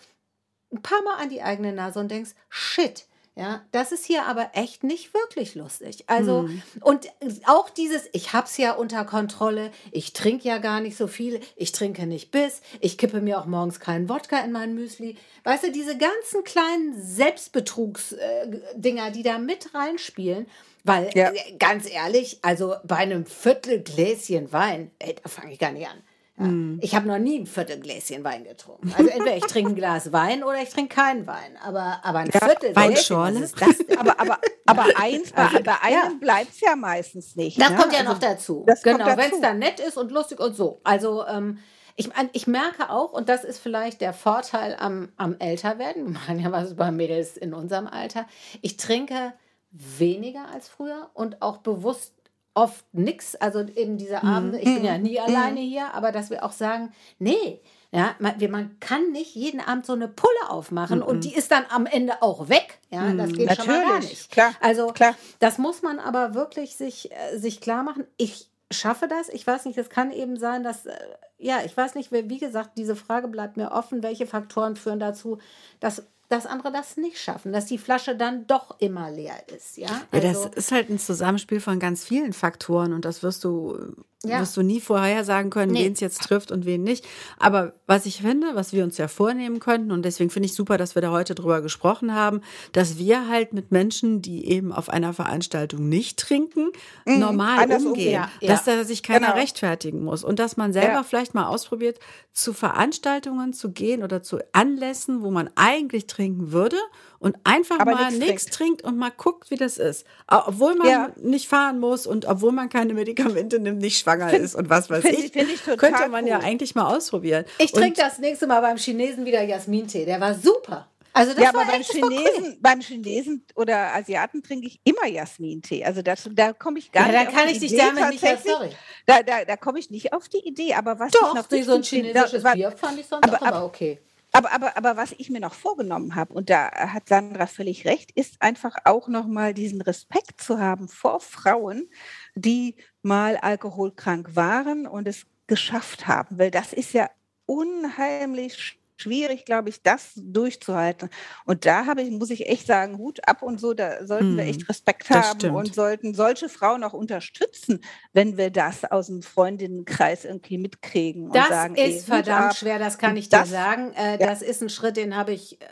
[0.70, 0.78] mhm.
[0.78, 3.06] ein paar Mal an die eigene Nase und denkst, shit,
[3.38, 6.02] ja, das ist hier aber echt nicht wirklich lustig.
[6.08, 6.60] Also, mhm.
[6.80, 7.06] und
[7.46, 11.70] auch dieses, ich hab's ja unter Kontrolle, ich trinke ja gar nicht so viel, ich
[11.70, 15.16] trinke nicht bis, ich kippe mir auch morgens keinen Wodka in mein Müsli.
[15.44, 20.48] Weißt du, diese ganzen kleinen Selbstbetrugsdinger, äh, die da mit reinspielen,
[20.82, 21.30] weil ja.
[21.30, 26.02] Äh, ganz ehrlich, also bei einem Viertelgläschen Wein, ey, da fange ich gar nicht an.
[26.38, 26.46] Ja.
[26.46, 26.78] Mm.
[26.82, 28.92] Ich habe noch nie ein Viertelgläschen Wein getrunken.
[28.96, 31.56] Also entweder ich trinke ein Glas Wein oder ich trinke keinen Wein.
[31.62, 33.98] Aber, aber ein ja, Viertelgläschen, was ist das denn?
[33.98, 36.18] aber, aber, aber eins, bei, bei einem ja.
[36.20, 37.60] bleibt es ja meistens nicht.
[37.60, 37.76] Das ne?
[37.76, 38.66] kommt ja also, noch dazu.
[38.82, 40.80] Genau, wenn es dann nett ist und lustig und so.
[40.84, 41.58] Also ähm,
[41.96, 46.38] ich, ich merke auch, und das ist vielleicht der Vorteil am, am Älterwerden, wir machen
[46.38, 48.26] ja was bei Mädels in unserem Alter,
[48.62, 49.32] ich trinke
[49.70, 52.14] weniger als früher und auch bewusst
[52.58, 53.36] oft nichts.
[53.36, 54.28] Also eben diese mhm.
[54.28, 55.26] Abende, ich bin ja nie mhm.
[55.26, 59.86] alleine hier, aber dass wir auch sagen, nee, ja, man, man kann nicht jeden Abend
[59.86, 62.80] so eine Pulle aufmachen mm und die ist dann am Ende auch weg.
[62.90, 64.30] Ja, das geht Natürlich, schon mal gar nicht.
[64.30, 65.14] Klar, also klar.
[65.38, 68.06] das muss man aber wirklich sich, äh, sich klar machen.
[68.16, 69.28] Ich schaffe das.
[69.30, 70.96] Ich weiß nicht, es kann eben sein, dass, äh,
[71.38, 74.02] ja, ich weiß nicht, wie gesagt, diese Frage bleibt mir offen.
[74.02, 75.38] Welche Faktoren führen dazu,
[75.80, 79.76] dass dass andere das nicht schaffen, dass die Flasche dann doch immer leer ist.
[79.78, 83.22] Ja, also, ja das also ist halt ein Zusammenspiel von ganz vielen Faktoren und das
[83.22, 83.94] wirst du
[84.24, 84.40] ja.
[84.40, 85.84] wirst du nie vorhersagen können, nee.
[85.84, 87.06] wen es jetzt trifft und wen nicht.
[87.38, 90.76] Aber was ich finde, was wir uns ja vornehmen könnten, und deswegen finde ich super,
[90.76, 92.40] dass wir da heute drüber gesprochen haben,
[92.72, 96.70] dass wir halt mit Menschen, die eben auf einer Veranstaltung nicht trinken,
[97.06, 98.12] mhm, normal umgehen.
[98.12, 99.38] Ja, dass da sich keiner genau.
[99.38, 100.24] rechtfertigen muss.
[100.24, 101.02] Und dass man selber ja.
[101.04, 102.00] vielleicht mal ausprobiert,
[102.32, 106.76] zu Veranstaltungen zu gehen oder zu Anlässen, wo man eigentlich trinken würde
[107.18, 108.82] und einfach Aber mal nichts trinkt.
[108.82, 110.06] trinkt und mal guckt, wie das ist.
[110.28, 114.54] Obwohl man nicht fahren muss und obwohl man keine Medikamente nimmt, nicht schwanger find, ist
[114.54, 116.30] und was weiß ich, ich könnte man cool.
[116.30, 117.44] ja eigentlich mal ausprobieren.
[117.58, 120.04] Ich trinke das nächste Mal beim Chinesen wieder Jasmintee.
[120.04, 120.88] Der war super.
[121.12, 122.56] Also das ja, aber beim Chinesen, cool.
[122.60, 125.84] beim Chinesen oder Asiaten trinke ich immer Jasmintee.
[125.84, 127.32] Also das, da komme ich gar ja, nicht.
[127.32, 128.70] Da kann ich dich damit nicht sorry.
[129.04, 130.74] Da, da, da komme ich nicht auf die Idee.
[130.74, 133.64] Aber was Doch, ich noch so ein chinesisches da, Bier fand ich sonst aber, aber
[133.64, 133.98] okay.
[134.32, 138.12] Aber, aber, aber was ich mir noch vorgenommen habe, und da hat Sandra völlig recht,
[138.12, 141.88] ist einfach auch nochmal diesen Respekt zu haben vor Frauen,
[142.34, 142.76] die
[143.08, 146.38] mal alkoholkrank waren und es geschafft haben.
[146.38, 147.10] Weil das ist ja
[147.46, 151.08] unheimlich schwierig, glaube ich, das durchzuhalten.
[151.44, 154.44] Und da habe ich, muss ich echt sagen, Hut ab und so, da sollten wir
[154.44, 155.56] echt hm, Respekt haben stimmt.
[155.56, 157.80] und sollten solche Frauen auch unterstützen,
[158.12, 161.30] wenn wir das aus dem Freundinnenkreis irgendwie mitkriegen.
[161.32, 163.92] das sagen, ist ey, verdammt schwer, das kann ich dir das, sagen.
[163.94, 164.26] Äh, ja.
[164.26, 165.66] Das ist ein Schritt, den habe ich äh,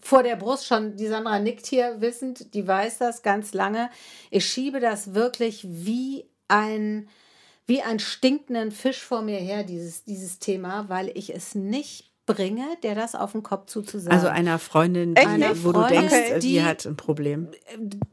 [0.00, 3.90] vor der Brust schon, die Sandra nickt hier wissend, die weiß das ganz lange.
[4.30, 7.08] Ich schiebe das wirklich wie ein
[7.68, 12.64] wie ein stinkenden Fisch vor mir her, dieses, dieses Thema, weil ich es nicht bringe,
[12.82, 14.10] der das auf den Kopf zuzusagen.
[14.10, 17.48] Also einer Freundin, die, eine wo Freundin, du denkst, die, die hat ein Problem.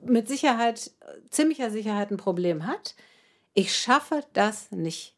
[0.05, 0.91] Mit Sicherheit,
[1.29, 2.95] ziemlicher Sicherheit ein Problem hat.
[3.53, 5.15] Ich schaffe das nicht.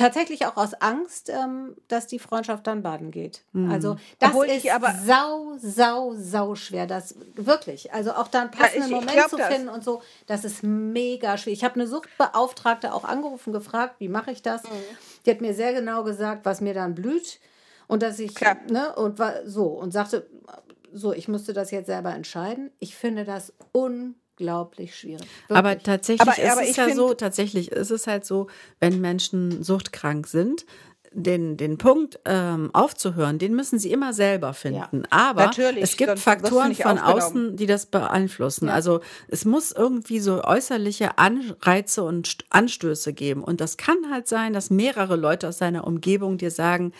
[0.00, 3.42] Tatsächlich auch aus Angst, ähm, dass die Freundschaft dann baden geht.
[3.52, 3.70] Mhm.
[3.70, 6.86] Also das Obwohl ist aber sau, sau, sau schwer.
[6.86, 7.92] Das wirklich.
[7.92, 9.76] Also auch dann passenden ja, ich, Moment ich zu finden das.
[9.76, 11.58] und so, das ist mega schwierig.
[11.58, 14.62] Ich habe eine Suchtbeauftragte auch angerufen, gefragt, wie mache ich das?
[14.64, 14.68] Mhm.
[15.26, 17.38] Die hat mir sehr genau gesagt, was mir dann blüht.
[17.86, 18.56] Und dass ich, Klar.
[18.70, 20.26] ne, und war so und sagte,
[20.92, 22.70] so, ich musste das jetzt selber entscheiden.
[22.78, 23.52] Ich finde das
[24.40, 25.20] unglaublich schwierig.
[25.20, 25.58] Wirklich.
[25.58, 28.48] Aber tatsächlich aber, ist aber es ja so, tatsächlich ist es halt so,
[28.80, 30.64] wenn Menschen suchtkrank sind,
[31.12, 35.02] den, den Punkt ähm, aufzuhören, den müssen sie immer selber finden.
[35.02, 38.68] Ja, Aber natürlich, es gibt Faktoren von außen, die das beeinflussen.
[38.68, 38.74] Ja.
[38.74, 43.42] Also es muss irgendwie so äußerliche Anreize und Anstöße geben.
[43.42, 46.92] Und das kann halt sein, dass mehrere Leute aus seiner Umgebung dir sagen,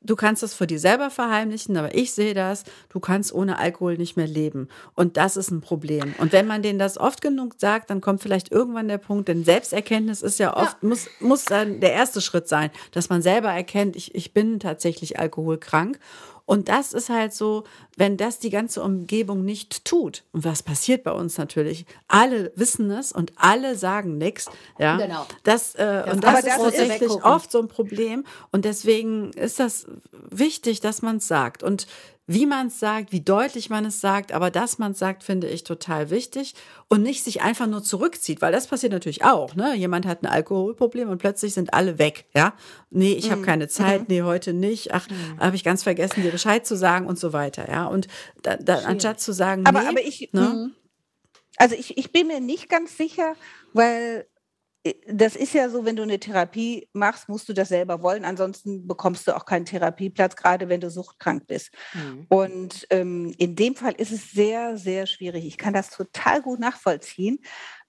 [0.00, 3.96] du kannst das vor dir selber verheimlichen, aber ich sehe das, du kannst ohne Alkohol
[3.96, 4.68] nicht mehr leben.
[4.94, 6.14] Und das ist ein Problem.
[6.18, 9.44] Und wenn man denen das oft genug sagt, dann kommt vielleicht irgendwann der Punkt, denn
[9.44, 10.88] Selbsterkenntnis ist ja oft, ja.
[10.88, 15.18] muss, muss dann der erste Schritt sein, dass man selber erkennt, ich, ich bin tatsächlich
[15.18, 15.98] alkoholkrank.
[16.48, 17.64] Und das ist halt so,
[17.98, 20.24] wenn das die ganze Umgebung nicht tut.
[20.32, 21.84] Und was passiert bei uns natürlich?
[22.08, 24.46] Alle wissen es und alle sagen nichts.
[24.78, 25.26] Ja, genau.
[25.42, 28.24] Das, äh, ja, und das ist tatsächlich oft so ein Problem.
[28.50, 29.88] Und deswegen ist das
[30.30, 31.62] wichtig, dass man es sagt.
[31.62, 31.86] Und
[32.30, 35.48] wie man es sagt, wie deutlich man es sagt, aber dass man es sagt, finde
[35.48, 36.54] ich total wichtig
[36.88, 39.54] und nicht sich einfach nur zurückzieht, weil das passiert natürlich auch.
[39.54, 39.74] Ne?
[39.74, 42.26] Jemand hat ein Alkoholproblem und plötzlich sind alle weg.
[42.34, 42.52] Ja,
[42.90, 43.46] nee, ich habe mhm.
[43.46, 44.06] keine Zeit, mhm.
[44.08, 44.92] nee, heute nicht.
[44.92, 45.40] Ach, mhm.
[45.40, 47.66] habe ich ganz vergessen, dir Bescheid zu sagen und so weiter.
[47.66, 48.08] Ja, und
[48.42, 50.42] da, da, anstatt zu sagen, aber, nee, aber ich, ne?
[50.42, 50.74] Mhm.
[51.56, 53.36] also ich, ich bin mir nicht ganz sicher,
[53.72, 54.26] weil
[55.06, 58.24] das ist ja so, wenn du eine Therapie machst, musst du das selber wollen.
[58.24, 61.70] Ansonsten bekommst du auch keinen Therapieplatz, gerade wenn du suchtkrank bist.
[61.94, 62.26] Mhm.
[62.28, 65.46] Und ähm, in dem Fall ist es sehr, sehr schwierig.
[65.46, 67.38] Ich kann das total gut nachvollziehen.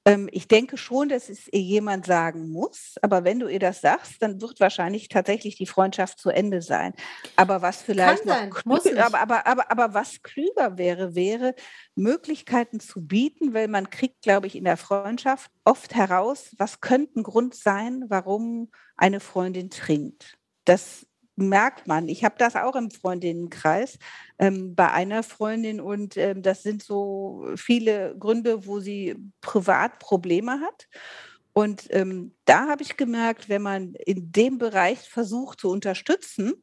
[0.06, 3.82] Ähm, ich denke schon, dass es ihr jemand sagen muss, aber wenn du ihr das
[3.82, 6.94] sagst, dann wird wahrscheinlich tatsächlich die Freundschaft zu Ende sein.
[7.36, 11.54] Aber was vielleicht Kann noch sein, klüger, aber, aber, aber, aber was klüger wäre, wäre
[11.96, 17.20] Möglichkeiten zu bieten, weil man kriegt, glaube ich, in der Freundschaft oft heraus, was könnte
[17.20, 20.38] ein Grund sein, warum eine Freundin trinkt.
[20.64, 21.09] Das
[21.40, 22.08] merkt man.
[22.08, 23.98] Ich habe das auch im Freundinnenkreis
[24.38, 30.62] ähm, bei einer Freundin und ähm, das sind so viele Gründe, wo sie privat Probleme
[30.62, 30.88] hat.
[31.54, 36.54] Und ähm, da habe ich gemerkt, wenn man in dem Bereich versucht zu unterstützen,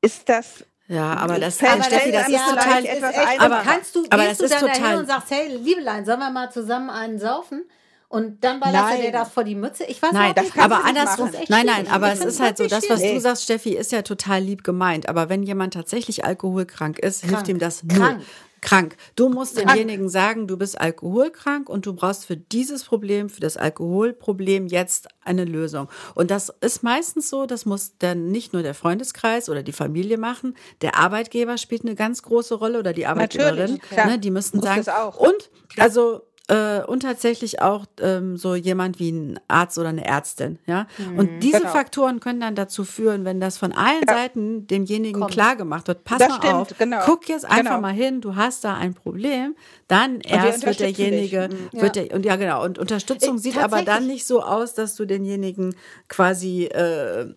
[0.00, 3.94] ist das ja, aber das, aber Steffi, das, das ist total etwas echt, aber, kannst
[3.94, 7.18] du, aber gehst du dann dahin und sagst, hey, Liebelein, sollen wir mal zusammen einen
[7.18, 7.64] saufen?
[8.08, 9.84] Und dann ballerst du dir das vor die Mütze.
[9.84, 11.30] Ich weiß nein, nicht, aber andersrum.
[11.48, 14.42] Nein, nein, aber es ist halt so, das, was du sagst, Steffi, ist ja total
[14.42, 15.08] lieb gemeint.
[15.08, 17.32] Aber wenn jemand tatsächlich alkoholkrank ist, krank.
[17.32, 17.98] hilft ihm das null.
[17.98, 18.22] Krank.
[18.64, 18.96] Krank.
[19.14, 19.68] Du musst krank.
[19.68, 25.08] demjenigen sagen, du bist alkoholkrank und du brauchst für dieses Problem, für das Alkoholproblem jetzt
[25.22, 25.88] eine Lösung.
[26.14, 30.18] Und das ist meistens so, das muss dann nicht nur der Freundeskreis oder die Familie
[30.18, 30.56] machen.
[30.80, 33.80] Der Arbeitgeber spielt eine ganz große Rolle oder die Arbeitgeberin.
[34.06, 34.84] Ne, die müssen sagen.
[35.18, 40.58] Und also äh, und tatsächlich auch ähm, so jemand wie ein Arzt oder eine Ärztin.
[40.66, 40.86] Ja?
[41.16, 41.70] und diese genau.
[41.72, 45.32] Faktoren können dann dazu führen, wenn das von allen Seiten demjenigen Kommt.
[45.32, 47.00] klar gemacht wird, pass Das mal stimmt, auf, genau.
[47.06, 47.80] guck jetzt einfach Genau.
[47.80, 49.54] mal hin, du hast da ein Problem,
[49.88, 51.48] dann erst wird derjenige.
[51.72, 51.80] Mhm.
[51.80, 54.96] wird der, und ja genau, und Unterstützung Äh, sieht aber dann nicht so aus, dass
[54.96, 55.74] du denjenigen
[56.08, 57.32] quasi, äh,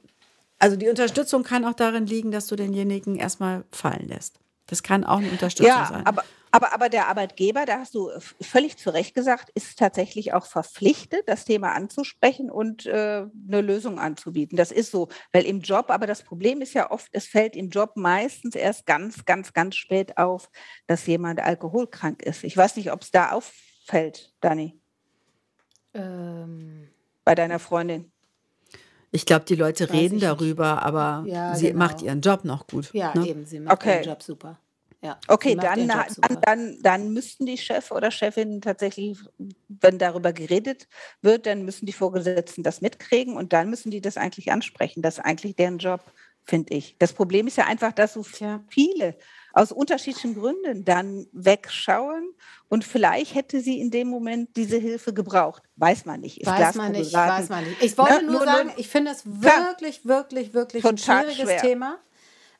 [0.59, 4.39] also die Unterstützung kann auch darin liegen, dass du denjenigen erstmal fallen lässt.
[4.69, 6.05] Das kann auch eine Unterstützung Ja, sein.
[6.05, 6.23] aber,
[6.57, 10.45] aber, aber der Arbeitgeber, da hast du f- völlig zu Recht gesagt, ist tatsächlich auch
[10.45, 14.57] verpflichtet, das Thema anzusprechen und äh, eine Lösung anzubieten.
[14.57, 17.69] Das ist so, weil im Job, aber das Problem ist ja oft, es fällt im
[17.69, 20.49] Job meistens erst ganz, ganz, ganz spät auf,
[20.87, 22.43] dass jemand alkoholkrank ist.
[22.43, 24.79] Ich weiß nicht, ob es da auffällt, Dani,
[25.93, 26.89] Ähm,
[27.23, 28.11] bei deiner Freundin.
[29.11, 31.79] Ich glaube, die Leute Weiß reden darüber, aber Ja, sie genau.
[31.79, 32.89] macht ihren Job noch gut.
[32.93, 33.27] ja, ne?
[33.27, 33.95] eben, sie macht Okay.
[33.99, 34.59] ihren Job super.
[35.01, 36.05] Ja, Okay, dann, dann,
[36.41, 39.19] dann, dann müssten die Chef oder Chefin tatsächlich,
[39.67, 40.87] wenn darüber geredet
[41.21, 45.03] wird, dann müssen die Vorgesetzten das mitkriegen und dann müssen die das eigentlich ansprechen.
[45.03, 46.01] Das ist eigentlich deren Job,
[46.45, 46.95] finde ich.
[46.97, 48.63] Das Problem ist ja einfach, dass so Tja.
[48.69, 49.15] viele
[49.53, 52.31] aus unterschiedlichen Gründen dann wegschauen
[52.67, 55.61] und vielleicht hätte sie in dem Moment diese Hilfe gebraucht.
[55.75, 56.41] Weiß man nicht.
[56.41, 57.83] Ist Weiß man nicht, weiß man nicht.
[57.83, 58.23] Ich wollte Ne?
[58.23, 61.61] nur Nur- sagen, nur- ich finde es wirklich, wirklich, wirklich ein schwieriges schwer.
[61.61, 61.99] Thema.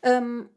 [0.04, 0.50] Ähm,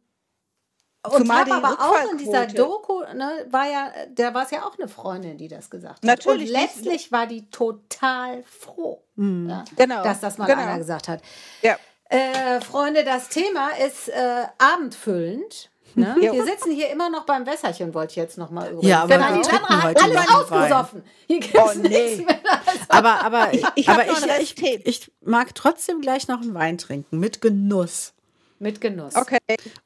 [1.02, 4.64] und Zumal die aber auch in dieser Doku, ne, war ja, da war es ja
[4.66, 6.04] auch eine Freundin, die das gesagt hat.
[6.04, 10.60] Natürlich Und letztlich war die total froh, ja, Genau, dass das mal genau.
[10.60, 11.22] einer gesagt hat.
[11.62, 11.76] Ja.
[12.10, 15.70] Äh, Freunde, das Thema ist äh, abendfüllend.
[15.94, 16.16] Ne?
[16.20, 16.32] Ja.
[16.32, 18.86] Wir sitzen hier immer noch beim Wässerchen, wollte ich jetzt noch mal übrigens.
[18.88, 21.04] Ja, aber Denn wir die Sandra hat heute alles ausgesoffen.
[21.26, 21.88] Hier gibt's Oh, nee.
[21.88, 22.40] nichts mehr.
[22.88, 24.04] Aber, aber, ich, ich aber
[24.40, 28.12] ich, ich, ich mag trotzdem gleich noch einen Wein trinken, mit Genuss.
[28.62, 29.16] Mit Genuss.
[29.16, 29.38] Okay.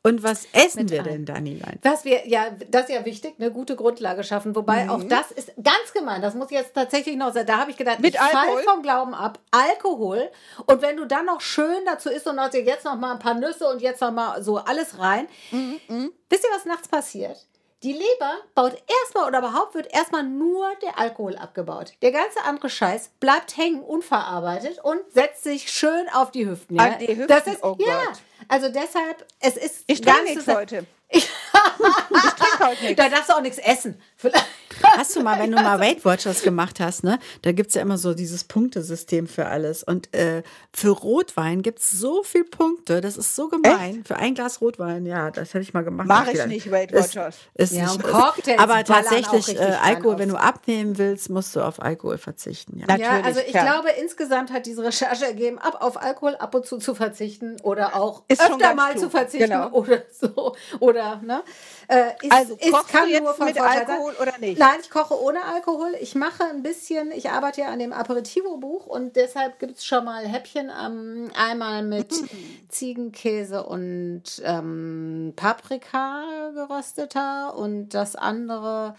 [0.02, 1.04] Und was essen Mit wir ein.
[1.04, 1.78] denn, Danilein?
[1.82, 4.56] Was wir, ja, das ist ja wichtig, eine gute Grundlage schaffen.
[4.56, 6.20] Wobei auch das ist ganz gemein.
[6.20, 7.46] Das muss ich jetzt tatsächlich noch sagen.
[7.46, 8.62] Da habe ich gedacht, Mit ich fall Alkohol?
[8.64, 9.38] vom Glauben ab.
[9.52, 10.28] Alkohol.
[10.66, 13.20] Und wenn du dann noch schön dazu isst und hast dir jetzt noch mal ein
[13.20, 15.28] paar Nüsse und jetzt noch mal so alles rein.
[15.52, 17.46] Wisst ihr, was nachts passiert?
[17.84, 21.92] Die Leber baut erstmal oder überhaupt wird erstmal nur der Alkohol abgebaut.
[22.00, 26.76] Der ganze andere Scheiß bleibt hängen, unverarbeitet und setzt sich schön auf die Hüften.
[26.76, 26.84] Ja?
[26.84, 27.28] An die Hüften?
[27.28, 28.18] Das ist, Oh ja, Gott.
[28.48, 30.86] also deshalb, es ist Ich trinke nichts heute.
[31.10, 32.96] Ich trinke heute nichts.
[33.02, 34.00] Da darfst du auch nichts essen.
[34.16, 34.46] Vielleicht.
[34.82, 37.82] Hast du mal, wenn du mal Weight Watchers gemacht hast, ne, da gibt es ja
[37.82, 39.82] immer so dieses Punktesystem für alles.
[39.82, 44.04] Und äh, für Rotwein gibt es so viele Punkte, das ist so gemein.
[44.06, 46.06] Für ein Glas Rotwein, ja, das hätte ich mal gemacht.
[46.08, 47.36] Mach ich nicht, Weight ist- Watchers.
[47.54, 51.80] Ist Ja, nicht, Cocktails aber tatsächlich, äh, Alkohol, wenn du abnehmen willst, musst du auf
[51.82, 52.78] Alkohol verzichten.
[52.80, 52.86] Ja.
[52.86, 53.64] Natürlich, Ja, also ich klar.
[53.64, 57.94] glaube, insgesamt hat diese Recherche ergeben, ab auf Alkohol ab und zu zu verzichten oder
[57.96, 59.70] auch Ist öfter mal klug, zu verzichten genau.
[59.70, 60.54] oder so.
[60.80, 61.42] Oder, ne?
[61.88, 64.22] Äh, ist, Also ist, kann du nur jetzt von mit Vorteil Alkohol sein.
[64.28, 64.58] oder nicht?
[64.64, 65.94] Nein, ich koche ohne Alkohol.
[66.00, 70.06] Ich mache ein bisschen, ich arbeite ja an dem Aperitivo-Buch und deshalb gibt es schon
[70.06, 70.72] mal Häppchen.
[70.82, 72.14] Ähm, einmal mit
[72.70, 78.94] Ziegenkäse und ähm, Paprika gerösteter und das andere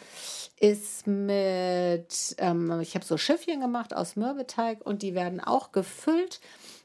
[0.59, 6.41] ist mit, ähm, ich habe so Schiffchen gemacht aus Mürbeteig und die werden auch gefüllt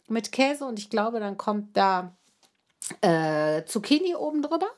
[0.09, 2.16] mit Käse und ich glaube, dann kommt da
[3.03, 4.70] äh, Zucchini oben drüber.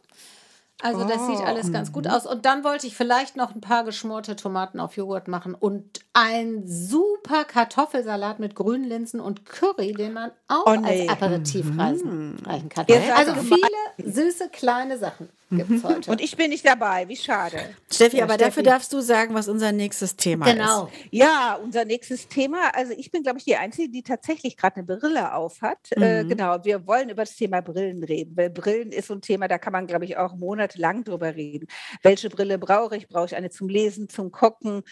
[0.83, 2.27] Also das sieht alles ganz gut aus.
[2.27, 6.63] Und dann wollte ich vielleicht noch ein paar geschmorte Tomaten auf Joghurt machen und ein
[6.67, 11.03] super Kartoffelsalat mit grünen Linsen und Curry, den man auch Oh, nee.
[11.09, 12.87] als Aperitif reichen, reichen kann.
[12.89, 16.11] Seid Also viele süße kleine Sachen gibt es heute.
[16.11, 17.59] Und ich bin nicht dabei, wie schade.
[17.91, 18.49] Steffi, Ja, aber Steffi.
[18.49, 20.87] dafür darfst du sagen, was unser nächstes Thema genau.
[20.87, 20.93] ist.
[21.11, 22.75] Ja, unser nächstes Thema.
[22.75, 25.79] Also ich bin, glaube ich, die Einzige, die tatsächlich gerade eine Brille aufhat.
[25.91, 29.47] Äh, genau, wir wollen über das Thema Brillen reden, weil Brillen ist so ein Thema,
[29.47, 30.35] da kann man, glaube ich, auch
[30.73, 31.67] monatelang drüber reden.
[32.03, 33.09] Welche Brille brauche ich?
[33.09, 34.83] Brauche ich eine zum Lesen, zum Gucken?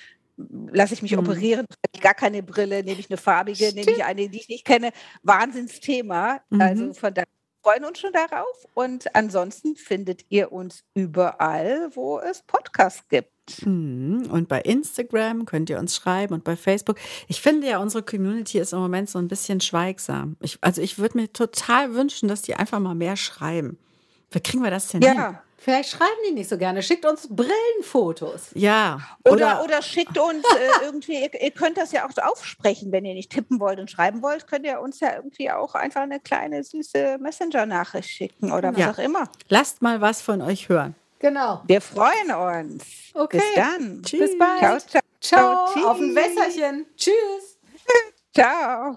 [0.72, 1.66] Lasse ich mich operieren?
[1.68, 2.82] Habe ich gar keine Brille?
[2.82, 3.72] Nehme ich eine farbige?
[3.74, 4.90] Nehme ich eine, die ich nicht kenne?
[5.22, 6.40] Wahnsinnsthema.
[6.58, 7.28] Also von daher
[7.62, 8.66] freuen uns schon darauf.
[8.72, 13.30] Und ansonsten findet ihr uns überall, wo es Podcasts gibt.
[13.66, 14.28] Mhm.
[14.30, 16.96] Und bei Instagram könnt ihr uns schreiben und bei Facebook.
[17.28, 20.36] Ich finde ja, unsere Community ist im Moment so ein bisschen schweigsam.
[20.40, 23.78] Ich, also ich würde mir total wünschen, dass die einfach mal mehr schreiben.
[24.30, 25.36] Wie kriegen wir das denn hin?
[25.62, 26.82] Vielleicht schreiben die nicht so gerne.
[26.82, 28.50] Schickt uns Brillenfotos.
[28.54, 28.98] Ja.
[29.28, 33.04] Oder, oder, schickt uns äh, irgendwie, ihr, ihr könnt das ja auch so aufsprechen, wenn
[33.04, 36.18] ihr nicht tippen wollt und schreiben wollt, könnt ihr uns ja irgendwie auch einfach eine
[36.18, 38.90] kleine süße Messenger-Nachricht schicken oder was Ja.
[38.90, 39.28] auch immer.
[39.50, 40.94] lasst mal was von euch hören.
[41.18, 41.60] Genau.
[41.66, 42.84] Wir freuen uns.
[43.12, 43.36] Okay.
[43.38, 44.02] Bis dann.
[44.02, 44.20] Tschüss.
[44.20, 44.60] Bis bald.
[44.60, 45.02] Ciao, ciao.
[45.20, 45.66] Ciao.
[45.74, 45.84] Tschüss.
[45.84, 46.86] Auf ein Wässerchen.
[46.96, 47.58] Tschüss.
[48.34, 48.96] Ciao.